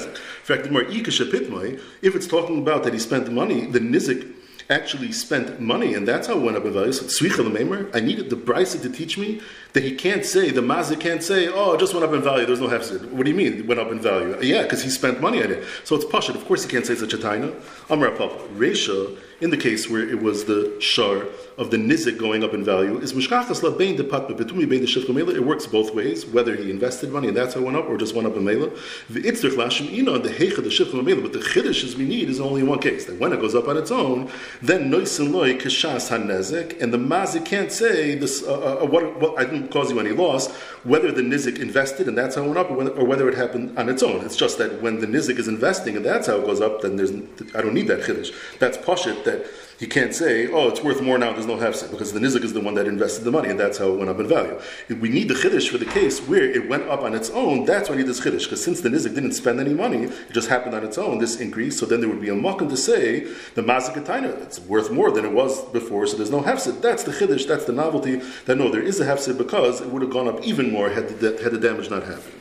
fact, 0.44 0.64
the 0.64 0.70
more 0.70 0.84
if 0.90 2.16
it's 2.16 2.26
talking 2.26 2.58
about 2.58 2.84
that 2.84 2.92
he 2.92 2.98
spent 2.98 3.30
money, 3.32 3.66
the 3.66 3.80
nizik 3.80 4.34
actually 4.70 5.10
spent 5.10 5.60
money, 5.60 5.94
and 5.94 6.06
that's 6.06 6.28
how 6.28 6.36
it 6.36 6.42
went 6.42 6.56
up 6.56 6.64
in 6.64 6.72
value. 6.72 6.92
So 6.92 7.06
I 7.06 8.00
needed 8.00 8.30
the 8.30 8.36
brisa 8.36 8.80
to 8.82 8.88
teach 8.88 9.18
me 9.18 9.40
that 9.72 9.82
he 9.82 9.94
can't 9.94 10.25
say, 10.25 10.50
the 10.50 10.61
mazik 10.61 11.00
can't 11.00 11.22
say, 11.22 11.49
oh, 11.49 11.72
it 11.75 11.81
just 11.81 11.94
went 11.94 12.05
up 12.05 12.12
in 12.12 12.22
value, 12.22 12.46
there's 12.46 12.61
no 12.61 12.69
hefsid. 12.69 13.11
What 13.11 13.25
do 13.25 13.31
you 13.31 13.37
mean 13.37 13.58
it 13.58 13.67
went 13.67 13.81
up 13.81 13.90
in 13.90 14.00
value? 14.00 14.37
Yeah, 14.43 14.62
because 14.62 14.82
he 14.82 14.90
spent 14.90 15.20
money 15.20 15.43
on 15.43 15.50
it. 15.50 15.64
So 15.84 15.96
it's 15.96 16.05
pashut. 16.05 16.34
Of 16.34 16.44
course 16.46 16.64
he 16.64 16.70
can't 16.70 16.87
say 16.87 16.94
such 16.94 17.12
a 17.12 17.19
taina. 17.19 17.55
Amr 17.88 18.11
Papa. 18.11 18.34
Resha, 18.56 19.17
in 19.40 19.50
the 19.50 19.56
case 19.56 19.88
where 19.88 20.06
it 20.06 20.20
was 20.20 20.44
the 20.44 20.76
shar 20.81 21.26
of 21.56 21.70
the 21.70 21.76
nizik 21.76 22.19
going 22.19 22.43
up 22.43 22.55
in 22.55 22.64
value, 22.64 22.99
is 22.99 23.12
mishkachas 23.12 23.78
bein 23.78 23.96
de 23.96 24.05
patma 24.05 24.34
betumi 24.34 24.69
bein 24.69 24.84
de 24.84 25.37
It 25.37 25.44
works 25.44 25.67
both 25.67 25.94
ways, 25.94 26.26
whether 26.26 26.56
he 26.56 26.70
invested 26.70 27.11
money 27.11 27.28
and 27.28 27.37
that's 27.37 27.55
how 27.55 27.61
it 27.61 27.64
went 27.64 27.76
up, 27.76 27.88
or 27.88 27.96
just 27.96 28.14
went 28.14 28.26
up 28.26 28.37
in 28.37 28.44
mela. 28.44 28.69
V'itzrich 29.11 29.56
lashim 29.56 29.93
ina 29.93 30.19
the 30.19 30.31
heicha 30.31 30.56
the 30.56 30.70
shifchum 30.70 31.05
mela. 31.05 31.20
But 31.20 31.32
the 31.32 31.38
chiddush 31.38 31.94
we 31.96 32.05
need 32.05 32.28
is 32.28 32.40
only 32.40 32.62
in 32.62 32.67
one 32.67 32.81
case. 32.81 33.05
That 33.06 33.19
when 33.19 33.32
it 33.32 33.40
goes 33.40 33.55
up 33.55 33.69
on 33.69 33.76
its 33.76 33.90
own, 33.90 34.31
then 34.62 34.90
noisin 34.90 35.32
loy 35.32 35.55
kashas 35.55 36.11
hanezik, 36.11 36.81
and 36.81 36.93
the 36.93 36.99
mazik 36.99 37.44
can't 37.44 37.70
say 37.70 38.14
this. 38.14 38.43
Uh, 38.43 38.81
uh, 38.82 38.87
what, 38.87 39.20
what 39.20 39.38
I 39.38 39.44
didn't 39.44 39.59
didn't 39.60 39.72
cause 39.72 39.90
you 39.90 40.00
any 40.00 40.10
loss, 40.10 40.50
whether 40.84 41.12
the 41.12 41.22
nizik 41.22 41.58
invested 41.58 42.08
and 42.08 42.16
that's 42.16 42.36
how 42.36 42.44
it 42.44 42.48
went 42.48 42.58
up, 42.58 42.70
or 42.70 42.76
whether, 42.76 42.90
or 42.90 43.04
whether, 43.04 43.28
it 43.28 43.36
happened 43.36 43.78
on 43.78 43.88
its 43.88 44.02
own. 44.02 44.24
It's 44.24 44.36
just 44.36 44.58
that 44.58 44.82
when 44.82 45.00
the 45.00 45.06
nizik 45.06 45.38
is 45.38 45.48
investing 45.48 45.96
and 45.96 46.04
that's 46.04 46.26
how 46.26 46.36
it 46.36 46.46
goes 46.46 46.60
up, 46.60 46.80
then 46.82 46.96
there's 46.96 47.12
I 47.54 47.60
don't 47.62 47.74
need 47.74 47.88
that 47.88 48.00
chiddush. 48.00 48.32
That's 48.58 48.78
poshit 48.78 49.24
that 49.24 49.46
you 49.81 49.88
can't 49.88 50.15
say, 50.15 50.47
oh, 50.47 50.69
it's 50.69 50.82
worth 50.82 51.00
more 51.00 51.17
now, 51.17 51.32
there's 51.32 51.47
no 51.47 51.56
hefsek, 51.56 51.91
because 51.91 52.12
the 52.12 52.21
nizik 52.21 52.44
is 52.44 52.53
the 52.53 52.61
one 52.61 52.75
that 52.75 52.87
invested 52.87 53.25
the 53.25 53.31
money, 53.31 53.49
and 53.49 53.59
that's 53.59 53.79
how 53.79 53.88
it 53.88 53.97
went 53.97 54.11
up 54.11 54.21
in 54.21 54.29
value. 54.29 54.61
If 54.91 54.99
we 54.99 55.09
need 55.09 55.29
the 55.29 55.35
chiddush 55.35 55.71
for 55.71 55.79
the 55.79 55.87
case 55.87 56.21
where 56.21 56.44
it 56.44 56.69
went 56.69 56.82
up 56.85 57.00
on 57.00 57.15
its 57.15 57.31
own, 57.31 57.65
that's 57.65 57.88
why 57.88 57.97
we 57.97 58.03
need 58.03 58.09
this 58.09 58.21
chiddush, 58.21 58.44
because 58.44 58.62
since 58.62 58.82
the 58.82 58.91
nizik 58.91 59.15
didn't 59.15 59.32
spend 59.32 59.59
any 59.59 59.73
money, 59.73 60.05
it 60.05 60.32
just 60.32 60.50
happened 60.50 60.75
on 60.75 60.85
its 60.85 60.99
own, 60.99 61.19
this 61.19 61.41
increase, 61.41 61.79
so 61.79 61.87
then 61.87 62.00
there 62.00 62.11
would 62.11 62.21
be 62.21 62.29
a 62.29 62.35
makkah 62.35 62.69
to 62.69 62.77
say, 62.77 63.21
the 63.55 63.62
mazikataina, 63.62 64.43
it's 64.43 64.61
worth 64.61 64.91
more 64.91 65.11
than 65.11 65.25
it 65.25 65.32
was 65.32 65.65
before, 65.71 66.06
so 66.06 66.19
there's 66.19 66.31
no 66.31 66.43
hefsek. 66.43 66.82
That's 66.82 67.05
the 67.05 67.12
chiddush, 67.12 67.47
that's 67.47 67.65
the 67.65 67.73
novelty, 67.73 68.17
that 68.44 68.59
no, 68.59 68.71
there 68.71 68.82
is 68.82 69.00
a 69.00 69.06
hefsek 69.06 69.38
because 69.38 69.81
it 69.81 69.88
would 69.88 70.03
have 70.03 70.11
gone 70.11 70.29
up 70.29 70.43
even 70.43 70.71
more 70.71 70.91
had 70.91 71.09
the, 71.21 71.41
had 71.43 71.53
the 71.53 71.59
damage 71.59 71.88
not 71.88 72.03
happened. 72.03 72.35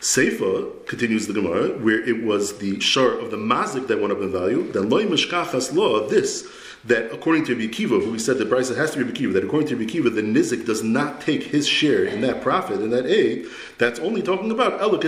Seifa 0.00 0.86
continues 0.86 1.26
the 1.26 1.34
Gemara, 1.34 1.78
where 1.78 2.02
it 2.02 2.24
was 2.24 2.56
the 2.56 2.80
shar 2.80 3.18
of 3.18 3.30
the 3.30 3.36
mazik 3.36 3.86
that 3.88 4.00
went 4.00 4.12
up 4.12 4.20
in 4.22 4.32
value, 4.32 4.72
then 4.72 4.88
loy 4.88 5.04
mishkachas 5.04 5.74
law, 5.74 6.08
this 6.08 6.50
that 6.84 7.12
according 7.12 7.44
to 7.44 7.54
Bikiva, 7.54 8.02
who 8.02 8.12
we 8.12 8.18
said 8.18 8.38
the 8.38 8.44
Brisa 8.44 8.76
has 8.76 8.92
to 8.92 9.04
be 9.04 9.12
Bikiva, 9.12 9.34
that 9.34 9.44
according 9.44 9.68
to 9.68 9.76
Bikiva, 9.76 10.14
the 10.14 10.22
Nizik 10.22 10.64
does 10.64 10.82
not 10.82 11.20
take 11.20 11.42
his 11.42 11.68
share 11.68 12.04
in 12.04 12.20
that 12.22 12.40
profit, 12.40 12.80
in 12.80 12.90
that 12.90 13.06
aid, 13.06 13.46
that's 13.78 13.98
only 14.00 14.22
talking 14.22 14.50
about 14.50 14.80
Elok 14.80 15.00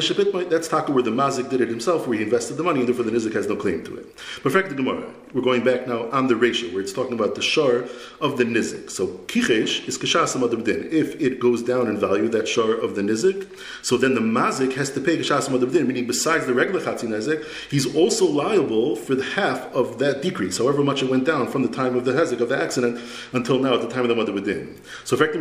that's 0.50 0.68
talking 0.68 0.94
where 0.94 1.02
the 1.02 1.10
Mazik 1.10 1.48
did 1.50 1.60
it 1.60 1.68
himself, 1.68 2.06
where 2.06 2.18
he 2.18 2.24
invested 2.24 2.54
the 2.54 2.62
money, 2.62 2.80
and 2.80 2.88
therefore 2.88 3.04
the 3.04 3.10
Nizik 3.10 3.32
has 3.32 3.46
no 3.48 3.56
claim 3.56 3.84
to 3.84 3.96
it. 3.96 4.06
But 4.42 4.52
fact 4.52 4.68
the 4.68 4.74
Gemara, 4.74 5.10
we're 5.32 5.42
going 5.42 5.64
back 5.64 5.86
now 5.86 6.10
on 6.10 6.26
the 6.26 6.36
ratio, 6.36 6.70
where 6.72 6.82
it's 6.82 6.92
talking 6.92 7.14
about 7.14 7.34
the 7.34 7.42
shar 7.42 7.84
of 8.20 8.36
the 8.36 8.44
Nizik. 8.44 8.90
So 8.90 9.06
Kichesh 9.28 9.88
is 9.88 9.98
Kashasam 9.98 10.46
Adabdin. 10.46 10.92
If 10.92 11.20
it 11.20 11.40
goes 11.40 11.62
down 11.62 11.86
in 11.86 11.98
value, 11.98 12.28
that 12.28 12.48
shar 12.48 12.74
of 12.74 12.96
the 12.96 13.02
Nizik, 13.02 13.48
so 13.82 13.96
then 13.96 14.14
the 14.14 14.20
Mazik 14.20 14.74
has 14.74 14.90
to 14.90 15.00
pay 15.00 15.16
Kashasam 15.16 15.58
Adabdin, 15.58 15.86
meaning 15.86 16.06
besides 16.06 16.46
the 16.46 16.54
regular 16.54 16.80
Chatzi 16.80 17.08
Nizik, 17.08 17.44
he's 17.70 17.94
also 17.94 18.26
liable 18.26 18.96
for 18.96 19.14
the 19.14 19.24
half 19.24 19.72
of 19.74 19.98
that 19.98 20.22
decrease, 20.22 20.58
however 20.58 20.84
much 20.84 21.02
it 21.02 21.10
went 21.10 21.24
down 21.24 21.46
from 21.46 21.61
from 21.62 21.70
the 21.70 21.76
time 21.76 21.96
of 21.96 22.04
the 22.04 22.12
hezek 22.12 22.40
of 22.40 22.48
the 22.48 22.60
accident 22.60 23.00
until 23.32 23.58
now 23.58 23.74
at 23.74 23.82
the 23.82 23.88
time 23.88 24.02
of 24.02 24.08
the 24.08 24.14
mother 24.14 24.32
within. 24.32 24.80
So 25.04 25.16
this 25.16 25.36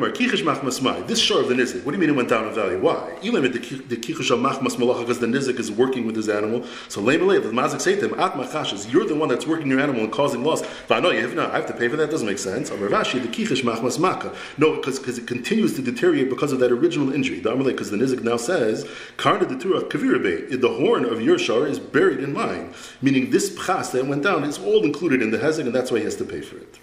shore 1.20 1.42
of 1.42 1.48
the 1.50 1.56
nizik. 1.56 1.84
What 1.84 1.92
do 1.92 1.98
you 1.98 2.01
mean 2.01 2.10
it 2.10 2.16
went 2.16 2.30
down 2.30 2.48
in 2.48 2.54
value? 2.54 2.80
Why? 2.80 3.18
Because 3.22 3.40
the 5.20 5.28
nizik 5.28 5.60
is 5.60 5.72
working 5.72 6.06
with 6.06 6.16
his 6.16 6.30
animal. 6.30 6.63
So 6.90 7.01
the 7.01 7.18
mazik 7.18 7.82
say 7.82 7.96
to 7.96 8.10
him, 8.10 8.20
at 8.20 8.34
machashes, 8.34 8.92
you're 8.92 9.06
the 9.06 9.16
one 9.16 9.30
that's 9.30 9.48
working 9.48 9.70
your 9.70 9.80
animal 9.80 10.04
and 10.04 10.12
causing 10.12 10.44
loss. 10.44 10.62
But 10.88 10.98
I 10.98 11.00
know 11.00 11.12
you 11.12 11.22
have 11.22 11.36
no, 11.36 11.48
I 11.50 11.56
have 11.56 11.68
to 11.68 11.74
pay 11.74 11.88
for 11.88 11.96
that. 11.98 12.12
Doesn't 12.12 12.28
make 12.28 12.40
sense. 12.40 12.70
the 12.70 12.75
kichush 12.75 13.63
machmas 13.63 13.98
maka. 14.00 14.34
No, 14.58 14.75
because 14.75 15.00
because 15.00 15.18
it 15.18 15.28
continues 15.28 15.75
to 15.75 15.82
deteriorate 15.82 16.30
because 16.30 16.51
of 16.51 16.60
that 16.60 16.72
original 16.72 17.13
injury. 17.13 17.40
Because 17.40 17.90
the 17.92 17.98
nizik 17.98 18.24
now 18.24 18.38
says, 18.38 18.88
karna 19.18 19.46
kavirabe. 19.46 20.62
The 20.62 20.70
horn 20.70 21.06
of 21.06 21.22
your 21.22 21.40
shore 21.40 21.66
is 21.68 21.80
buried 21.80 22.20
in 22.20 22.34
mine, 22.34 22.74
meaning 23.01 23.32
this 23.32 23.50
pchas 23.50 23.92
that 23.94 24.06
went 24.06 24.24
down 24.24 24.44
is 24.44 24.60
all 24.60 24.84
included 24.84 25.22
in 25.22 25.32
the 25.32 25.38
hezek, 25.38 25.66
and 25.66 25.74
that's 25.74 25.92
why 25.92 26.00
he 26.00 26.06
has 26.12 26.18
to 26.18 26.25
pay 26.25 26.41
for 26.41 26.58
it. 26.58 26.80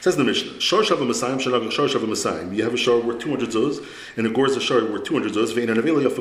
Says 0.00 0.16
the 0.16 0.24
Mishnah, 0.24 0.60
Shor 0.60 0.82
Shav 0.82 0.96
Masayim 0.96 1.36
Shalav 1.36 1.70
Shor 1.70 1.86
Shav 1.86 2.00
Masayim. 2.00 2.56
You 2.56 2.64
have 2.64 2.72
a 2.72 2.78
shor 2.78 3.00
worth 3.00 3.20
200 3.20 3.50
zuz, 3.50 3.86
and 4.16 4.26
a 4.26 4.30
gorz 4.30 4.56
a 4.56 4.60
shor 4.60 4.82
worth 4.90 5.04
200 5.04 5.32
zuz, 5.32 5.54
vein 5.54 5.68
and 5.68 5.78
aveli 5.78 6.06
of. 6.06 6.16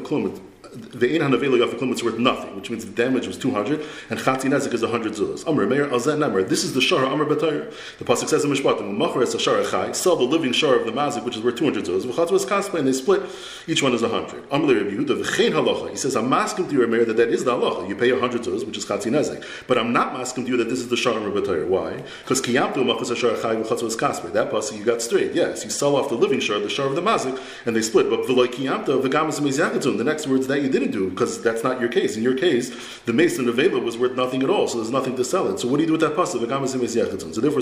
The 0.72 1.16
ein 1.16 1.22
hanavela 1.22 1.58
yafiklim 1.58 1.92
it's 1.92 2.04
worth 2.04 2.20
nothing, 2.20 2.56
which 2.56 2.70
means 2.70 2.86
the 2.86 2.92
damage 2.92 3.28
was 3.28 3.38
200, 3.38 3.84
and 4.10 4.20
chati 4.20 4.50
nezik 4.50 4.74
is 4.74 4.82
100 4.82 5.14
zuz. 5.14 5.48
Amr 5.48 5.66
meir 5.66 5.88
alzen 5.88 6.20
namr. 6.20 6.48
This 6.48 6.64
is 6.64 6.74
the 6.74 6.80
shara 6.80 7.10
amr 7.10 7.26
b'tayr. 7.26 7.74
The 7.98 8.06
pasuk 8.06 8.28
says 8.28 8.44
in 8.44 8.52
Mishpatim, 8.52 8.96
"Machar 8.96 9.24
es 9.24 9.36
shara 9.36 9.70
chai." 9.70 9.92
Sell 9.94 10.16
the 10.16 10.24
living 10.24 10.52
shara 10.52 10.80
of 10.80 10.86
the 10.86 10.92
mazik, 10.92 11.24
which 11.24 11.36
is 11.38 11.42
worth 11.42 11.56
200 11.56 11.86
zuz. 11.86 12.04
V'chatz 12.04 12.32
was 12.32 12.46
kaspa, 12.46 12.76
and 12.76 12.88
they 12.88 12.92
split. 12.92 13.24
Each 13.68 13.82
one 13.82 13.94
is 13.94 14.02
100. 14.02 14.44
Amr 14.52 14.74
Rabbi 14.74 14.92
Yehuda 14.92 15.24
v'chein 15.24 15.52
halacha. 15.54 15.90
He 15.90 15.96
says, 15.96 16.16
"I'm 16.16 16.30
masking 16.30 16.68
to 16.68 16.76
you, 16.76 16.86
Meir, 16.88 17.06
that 17.06 17.18
that 17.18 17.30
is 17.30 17.46
the 17.46 17.52
halacha. 17.52 17.88
You 17.88 17.96
pay 17.96 18.12
100 18.12 18.44
zuz, 18.44 18.66
which 18.66 18.78
is 18.78 18.86
chati 18.86 19.10
nezik. 19.12 19.44
But 19.68 19.78
I'm 19.78 19.94
not 19.94 20.14
masking 20.14 20.46
to 20.46 20.52
you 20.52 20.58
that 20.58 20.70
this 20.70 20.80
is 20.80 20.90
the 20.90 20.96
shara 20.96 21.18
amr 21.18 21.32
b'tayr. 21.32 21.68
Why? 21.68 22.04
Because 22.24 22.42
kiyamtu 22.42 22.86
machar 22.86 23.04
es 23.04 23.12
shara 23.12 23.42
chai 23.42 23.56
v'chatz 23.56 23.82
was 23.82 23.96
kaspa. 23.96 24.32
That 24.34 24.52
pasuk 24.52 24.78
you 24.78 24.84
got 24.84 25.02
straight. 25.02 25.34
Yes, 25.34 25.64
you 25.64 25.70
sell 25.70 25.96
off 25.96 26.10
the 26.10 26.16
living 26.16 26.40
shara, 26.40 26.62
the 26.62 26.68
shara 26.68 26.88
of 26.88 26.96
the 26.96 27.02
mazik, 27.02 27.40
and 27.66 27.76
they 27.76 27.82
split. 27.82 28.10
But 28.10 28.24
v'loy 28.24 28.48
kiyamta 28.48 29.02
v'gamas 29.02 29.40
meziyakatzum. 29.40 29.98
The 29.98 30.04
next 30.04 30.28
words 30.28 30.49
that 30.50 30.62
you 30.62 30.70
didn't 30.70 30.92
do 30.92 31.10
because 31.10 31.42
that's 31.42 31.64
not 31.64 31.80
your 31.80 31.90
case. 31.90 32.18
In 32.18 32.24
your 32.24 32.36
case, 32.36 33.00
the 33.06 33.14
mason 33.14 33.48
of 33.48 33.60
Ava 33.60 33.80
was 33.80 33.98
worth 33.98 34.16
nothing 34.16 34.44
at 34.44 34.50
all, 34.50 34.68
so 34.68 34.78
there's 34.78 34.92
nothing 34.92 35.16
to 35.16 35.24
sell 35.24 35.48
it. 35.52 35.60
So 35.60 35.68
what 35.68 35.78
do 35.78 35.84
you 35.84 35.88
do 35.88 35.94
with 35.94 36.02
that 36.02 36.16
pasuk? 36.16 36.40
So 37.34 37.42
therefore, 37.42 37.62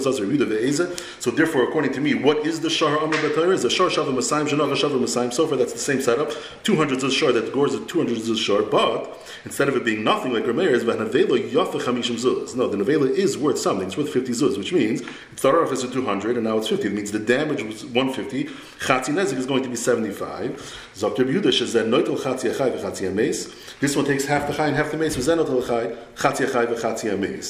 so 1.19 1.31
therefore, 1.31 1.63
according 1.63 1.93
to 1.93 2.01
me, 2.01 2.13
what 2.15 2.45
is 2.45 2.59
the 2.61 2.69
shar 2.69 2.97
amr 2.99 3.17
b'tayr? 3.17 3.53
Is 3.53 3.63
the 3.63 3.69
shar 3.69 3.89
shavim 3.89 4.15
masayim 4.15 4.47
shanach 4.47 4.75
shavim 4.75 4.99
masayim. 5.01 5.33
So 5.33 5.47
far, 5.47 5.57
that's 5.57 5.73
the 5.73 5.79
same 5.79 6.01
setup. 6.01 6.31
Two 6.63 6.75
hundreds 6.75 7.03
of 7.03 7.11
shar 7.11 7.31
that 7.31 7.53
gores 7.53 7.75
at 7.75 7.87
two 7.87 7.99
hundreds 7.99 8.29
of 8.29 8.37
shar, 8.37 8.61
but 8.63 9.19
instead 9.45 9.67
of 9.69 9.75
it 9.75 9.85
being 9.85 10.03
nothing 10.03 10.33
like 10.33 10.43
Rameir 10.43 10.71
is 10.71 10.83
yafa 10.83 11.79
chamishim 11.79 12.15
zuz. 12.15 12.55
No, 12.55 12.67
the 12.67 12.77
nevela 12.77 13.09
is 13.09 13.37
worth 13.37 13.57
something. 13.57 13.87
It's 13.87 13.97
worth 13.97 14.09
fifty 14.09 14.31
zuz, 14.31 14.57
which 14.57 14.73
means 14.73 15.01
it 15.01 15.07
started 15.35 15.59
off 15.59 15.71
as 15.71 15.83
a 15.83 15.89
two 15.91 16.05
hundred 16.05 16.35
and 16.35 16.45
now 16.45 16.57
it's 16.57 16.67
fifty. 16.67 16.87
It 16.87 16.93
means 16.93 17.11
the 17.11 17.19
damage 17.19 17.63
was 17.63 17.85
one 17.85 18.13
fifty. 18.13 18.45
Chatzi 18.79 19.13
nezik 19.13 19.37
is 19.37 19.45
going 19.45 19.63
to 19.63 19.69
be 19.69 19.75
seventy 19.75 20.11
five. 20.11 20.57
Achai. 21.03 21.27
This 23.79 23.95
one 23.95 24.05
takes 24.05 24.25
half 24.25 24.47
the 24.47 24.53
chai 24.53 24.67
and 24.67 24.75
half 24.75 24.91
the 24.91 24.97
mace. 24.97 25.15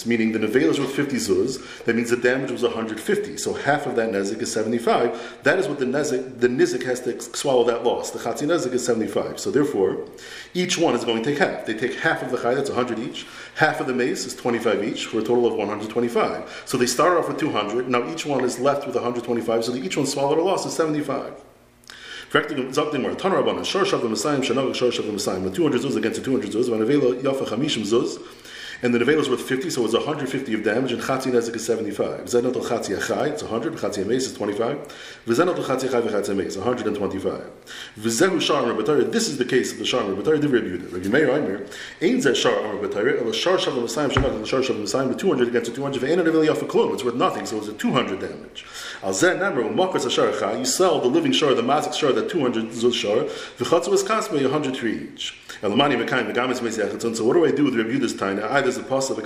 Meaning 0.05 0.31
the 0.33 0.39
nevela 0.39 0.71
is 0.71 0.79
worth 0.79 0.91
50 0.91 1.15
zuz. 1.15 1.83
That 1.85 1.95
means 1.95 2.09
the 2.09 2.17
damage 2.17 2.51
was 2.51 2.63
150. 2.63 3.37
So 3.37 3.53
half 3.53 3.85
of 3.85 3.95
that 3.95 4.11
nezik 4.11 4.41
is 4.41 4.51
75. 4.51 5.39
That 5.43 5.59
is 5.59 5.67
what 5.67 5.79
the 5.79 5.85
nezik, 5.85 6.39
the 6.39 6.49
nizik 6.49 6.83
has 6.83 6.99
to 7.01 7.19
swallow 7.21 7.63
that 7.65 7.85
loss. 7.85 8.11
The 8.11 8.19
chatzi 8.19 8.45
nezik 8.45 8.73
is 8.73 8.85
75. 8.85 9.39
So 9.39 9.51
therefore, 9.51 10.05
each 10.53 10.77
one 10.77 10.95
is 10.95 11.05
going 11.05 11.23
to 11.23 11.29
take 11.29 11.39
half. 11.39 11.65
They 11.65 11.73
take 11.73 11.95
half 11.95 12.21
of 12.21 12.31
the 12.31 12.37
chai, 12.37 12.55
that's 12.55 12.69
100 12.69 12.99
each. 12.99 13.25
Half 13.55 13.79
of 13.79 13.87
the 13.87 13.93
mace 13.93 14.25
is 14.25 14.35
25 14.35 14.83
each, 14.83 15.05
for 15.05 15.19
a 15.19 15.21
total 15.21 15.45
of 15.45 15.53
125. 15.53 16.63
So 16.65 16.77
they 16.77 16.87
start 16.87 17.17
off 17.17 17.29
with 17.29 17.37
200. 17.37 17.89
Now 17.89 18.09
each 18.11 18.25
one 18.25 18.43
is 18.43 18.59
left 18.59 18.85
with 18.85 18.95
125. 18.95 19.65
So 19.65 19.75
each 19.75 19.95
one 19.95 20.05
swallowed 20.05 20.37
a 20.37 20.43
loss 20.43 20.65
of 20.65 20.71
75. 20.71 21.46
Correcting 22.29 22.73
something 22.73 23.01
more. 23.01 23.11
Rabbanan, 23.11 23.65
Shor 23.65 23.83
Shav 23.83 24.01
the 24.01 24.09
Messiah, 24.09 24.39
Shanag 24.39 24.75
Shor 24.75 24.89
Shav 24.89 25.05
the 25.05 25.13
Messiah. 25.13 25.39
The 25.39 25.49
200 25.49 25.81
zuz 25.81 25.95
against 25.95 26.19
the 26.19 26.25
200 26.25 26.51
zuz, 26.51 26.69
Vanavela 26.69 27.21
Yafa 27.21 27.47
Chamishim 27.47 27.83
zuz 27.83 28.19
and 28.83 28.93
the 28.93 28.99
Nevela 28.99 29.19
is 29.19 29.29
worth 29.29 29.41
50, 29.41 29.69
so 29.71 29.83
it's 29.85 29.93
150 29.93 30.53
of 30.53 30.63
damage, 30.63 30.91
and 30.91 31.01
Chatzi 31.01 31.31
Nezik 31.31 31.55
is 31.55 31.65
75. 31.65 32.25
Zenot 32.25 32.55
al 32.55 32.61
Chatzi 32.61 32.95
Achai, 32.95 33.31
it's 33.31 33.41
100, 33.41 33.73
Chatzi 33.73 33.99
Ames 33.99 34.25
is 34.25 34.33
25. 34.33 34.77
V'zenot 35.25 35.57
al 35.57 35.63
Chatzi 35.63 35.89
Achai 35.89 36.01
v'Chatzi 36.01 36.29
Ames, 36.29 36.57
125. 36.57 37.51
V'zehu 37.99 38.39
Shar 38.39 38.63
Amr 38.63 38.81
B'Tayr, 38.81 39.11
this 39.11 39.27
is 39.27 39.37
the 39.37 39.45
case 39.45 39.71
of 39.71 39.79
the 39.79 39.85
Shar 39.85 40.01
Amr 40.01 40.21
B'Tayr, 40.21 40.43
Rabbi 40.43 40.67
Yehuda. 40.67 40.93
Rabbi 40.93 41.07
Meir 41.07 41.29
Aimer, 41.31 41.65
Ein 42.01 42.17
Zeh 42.17 42.35
Shar 42.35 42.65
Amr 42.65 42.87
B'Tayr, 42.87 43.25
El 43.25 43.31
Shar 43.31 43.57
Shav 43.57 43.75
L'Masayim 43.75 44.11
Shanat 44.11 44.37
El 44.37 44.45
Shar 44.45 44.61
Shav 44.61 44.77
L'Masayim, 44.77 45.09
the 45.09 45.15
200 45.15 45.47
against 45.47 45.71
the 45.71 45.75
200, 45.75 46.01
V'ein 46.01 46.17
Nevela 46.23 46.45
Yafa 46.47 46.67
Klum, 46.67 46.93
it's 46.93 47.03
worth 47.03 47.15
nothing, 47.15 47.45
so 47.45 47.57
it's 47.57 47.67
a 47.67 47.73
200 47.73 48.19
damage. 48.19 48.65
Al 49.01 49.11
Zeh 49.11 49.37
Namr, 49.37 49.73
U'makras 49.73 50.05
HaShar 50.05 50.31
Achai, 50.33 50.59
you 50.59 50.65
sell 50.65 50.99
the 50.99 51.07
living 51.07 51.31
Shar, 51.31 51.53
the 51.53 51.61
Mazik 51.63 51.93
Shar, 51.93 52.11
the 52.11 52.27
200 52.27 52.65
Zuz 52.65 52.93
Shar, 52.93 53.23
V'chatzu 53.57 53.91
is 53.93 54.03
Kasmei, 54.03 54.43
103 54.43 55.09
each. 55.13 55.37
Elamani 55.61 55.97
Mekayim, 55.97 56.31
V'gamis 56.31 56.59
Mezi 56.59 56.87
Achatzon, 56.87 57.15
so 57.15 57.23
what 57.25 57.33
do 57.33 57.45
I 57.45 57.51
do 57.51 57.63
with 57.63 57.75
Rabbi 57.75 57.89
Yehuda's 57.89 58.15
time? 58.15 58.39
Either 58.43 58.66
there's 58.67 58.77
a 58.77 58.83
pasuk, 58.83 59.21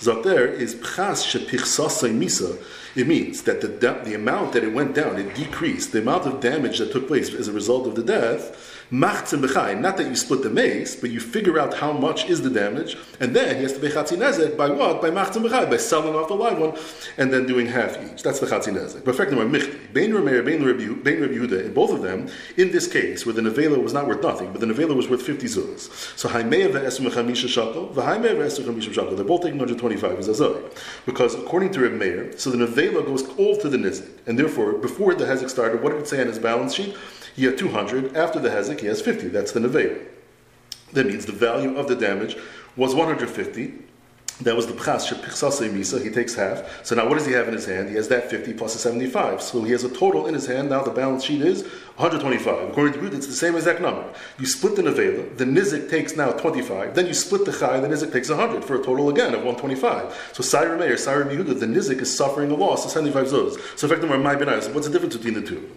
Zot 0.00 0.24
there 0.24 0.46
is 0.46 0.74
pchas 0.76 1.26
shepichsasay 1.26 2.16
misa. 2.16 2.58
It 2.96 3.06
means 3.06 3.42
that 3.42 3.60
the, 3.60 3.68
the 3.68 4.14
amount 4.14 4.54
that 4.54 4.64
it 4.64 4.72
went 4.72 4.94
down, 4.94 5.18
it 5.18 5.34
decreased. 5.34 5.92
The 5.92 6.00
amount 6.00 6.26
of 6.26 6.40
damage 6.40 6.78
that 6.78 6.90
took 6.90 7.06
place 7.06 7.32
as 7.34 7.48
a 7.48 7.52
result 7.52 7.86
of 7.86 7.94
the 7.96 8.02
death 8.02 8.67
Machtzim 8.90 9.42
b'chai, 9.42 9.78
not 9.78 9.98
that 9.98 10.06
you 10.06 10.16
split 10.16 10.42
the 10.42 10.48
mace, 10.48 10.96
but 10.96 11.10
you 11.10 11.20
figure 11.20 11.58
out 11.58 11.74
how 11.74 11.92
much 11.92 12.24
is 12.30 12.40
the 12.40 12.48
damage, 12.48 12.96
and 13.20 13.36
then 13.36 13.56
he 13.56 13.62
has 13.62 13.74
to 13.74 13.80
be 13.80 13.88
chatzi 13.88 14.16
nezek 14.16 14.56
by 14.56 14.70
what? 14.70 15.02
By 15.02 15.10
machtzim 15.10 15.46
b'chai, 15.46 15.68
by 15.68 15.76
selling 15.76 16.14
off 16.14 16.28
the 16.28 16.34
live 16.34 16.58
one, 16.58 16.74
and 17.18 17.30
then 17.30 17.44
doing 17.44 17.66
half 17.66 18.02
each. 18.02 18.22
That's 18.22 18.40
the 18.40 18.46
chatzi 18.46 18.72
nezek. 18.72 19.04
But 19.04 19.14
fact 19.14 19.30
number 19.30 19.58
michti, 19.58 19.92
bein 19.92 20.12
Rameir, 20.12 20.42
bein 20.42 20.64
Rabbi 20.64 20.84
Yehuda, 20.84 21.66
in 21.66 21.74
both 21.74 21.92
of 21.92 22.00
them, 22.00 22.28
in 22.56 22.70
this 22.70 22.86
case, 22.90 23.26
where 23.26 23.34
the 23.34 23.42
nevela 23.42 23.76
was 23.82 23.92
not 23.92 24.06
worth 24.06 24.22
nothing, 24.22 24.52
but 24.52 24.60
the 24.62 24.66
nevela 24.66 24.96
was 24.96 25.06
worth 25.06 25.20
50 25.20 25.46
zuz. 25.46 25.90
So 26.16 26.30
haimeya 26.30 26.72
ve'esu 26.72 27.00
mechamisha 27.06 27.46
shakel, 27.46 27.92
v'haimeya 27.92 28.36
ve'esu 28.36 28.64
mechamisha 28.64 28.94
shakel. 28.94 29.16
They're 29.16 29.24
both 29.26 29.42
taking 29.42 29.58
125 29.58 30.18
as 30.18 30.28
azoi. 30.28 30.74
Because 31.04 31.34
according 31.34 31.72
to 31.72 31.80
Rabbi 31.80 31.96
Meir, 31.96 32.38
so 32.38 32.48
the 32.48 32.56
nevela 32.56 33.04
goes 33.04 33.28
all 33.36 33.58
to 33.58 33.68
the 33.68 33.76
nizik, 33.76 34.08
and 34.26 34.38
therefore, 34.38 34.72
before 34.72 35.14
the 35.14 35.26
hezek 35.26 35.50
started, 35.50 35.82
what 35.82 35.92
did 35.92 36.00
it 36.00 36.08
say 36.08 36.22
on 36.22 36.28
his 36.28 36.38
balance 36.38 36.72
sheet? 36.72 36.96
He 37.38 37.44
had 37.44 37.56
200. 37.56 38.16
After 38.16 38.40
the 38.40 38.48
Hezek, 38.48 38.80
he 38.80 38.88
has 38.88 39.00
50. 39.00 39.28
That's 39.28 39.52
the 39.52 39.60
Nevela. 39.60 40.04
That 40.92 41.06
means 41.06 41.24
the 41.24 41.30
value 41.30 41.76
of 41.76 41.86
the 41.86 41.94
damage 41.94 42.36
was 42.76 42.96
150. 42.96 43.74
That 44.42 44.54
was 44.54 44.66
the 44.68 44.72
pchas 44.72 45.08
shepichsase 45.08 45.68
misa. 45.70 46.02
He 46.02 46.10
takes 46.10 46.34
half. 46.34 46.84
So 46.86 46.94
now, 46.94 47.08
what 47.08 47.18
does 47.18 47.26
he 47.26 47.32
have 47.32 47.48
in 47.48 47.54
his 47.54 47.66
hand? 47.66 47.88
He 47.88 47.96
has 47.96 48.08
that 48.08 48.30
fifty 48.30 48.52
plus 48.52 48.74
a 48.76 48.78
seventy-five. 48.78 49.42
So 49.42 49.64
he 49.64 49.72
has 49.72 49.84
a 49.84 49.88
total 49.88 50.26
in 50.26 50.34
his 50.34 50.46
hand. 50.46 50.70
Now 50.70 50.82
the 50.82 50.92
balance 50.92 51.24
sheet 51.24 51.42
is 51.42 51.64
125. 51.98 52.68
According 52.70 52.92
to 52.94 53.00
Good, 53.00 53.14
it's 53.14 53.26
the 53.26 53.32
same 53.32 53.56
exact 53.56 53.80
number. 53.80 54.04
You 54.38 54.46
split 54.46 54.76
the 54.76 54.82
Nevela, 54.82 55.36
the 55.36 55.44
Nizik 55.44 55.90
takes 55.90 56.14
now 56.14 56.30
25, 56.30 56.94
then 56.94 57.08
you 57.08 57.14
split 57.14 57.44
the 57.44 57.50
Chai, 57.50 57.80
the 57.80 57.88
Nizik 57.88 58.12
takes 58.12 58.28
100 58.28 58.64
for 58.64 58.80
a 58.80 58.84
total 58.84 59.08
again 59.08 59.34
of 59.34 59.42
125. 59.42 60.30
So 60.32 60.44
Saira 60.44 60.78
Meir, 60.78 60.94
Saira 60.94 61.28
Yehuda, 61.28 61.58
the 61.58 61.66
Nizik 61.66 62.00
is 62.00 62.16
suffering 62.16 62.52
a 62.52 62.54
loss 62.54 62.84
of 62.84 62.92
75 62.92 63.26
zuz. 63.26 63.76
So 63.76 63.88
effectively, 63.88 64.16
my 64.16 64.36
benayos, 64.36 64.72
what's 64.72 64.86
the 64.86 64.92
difference 64.92 65.16
between 65.16 65.34
the 65.34 65.42
two? 65.42 65.68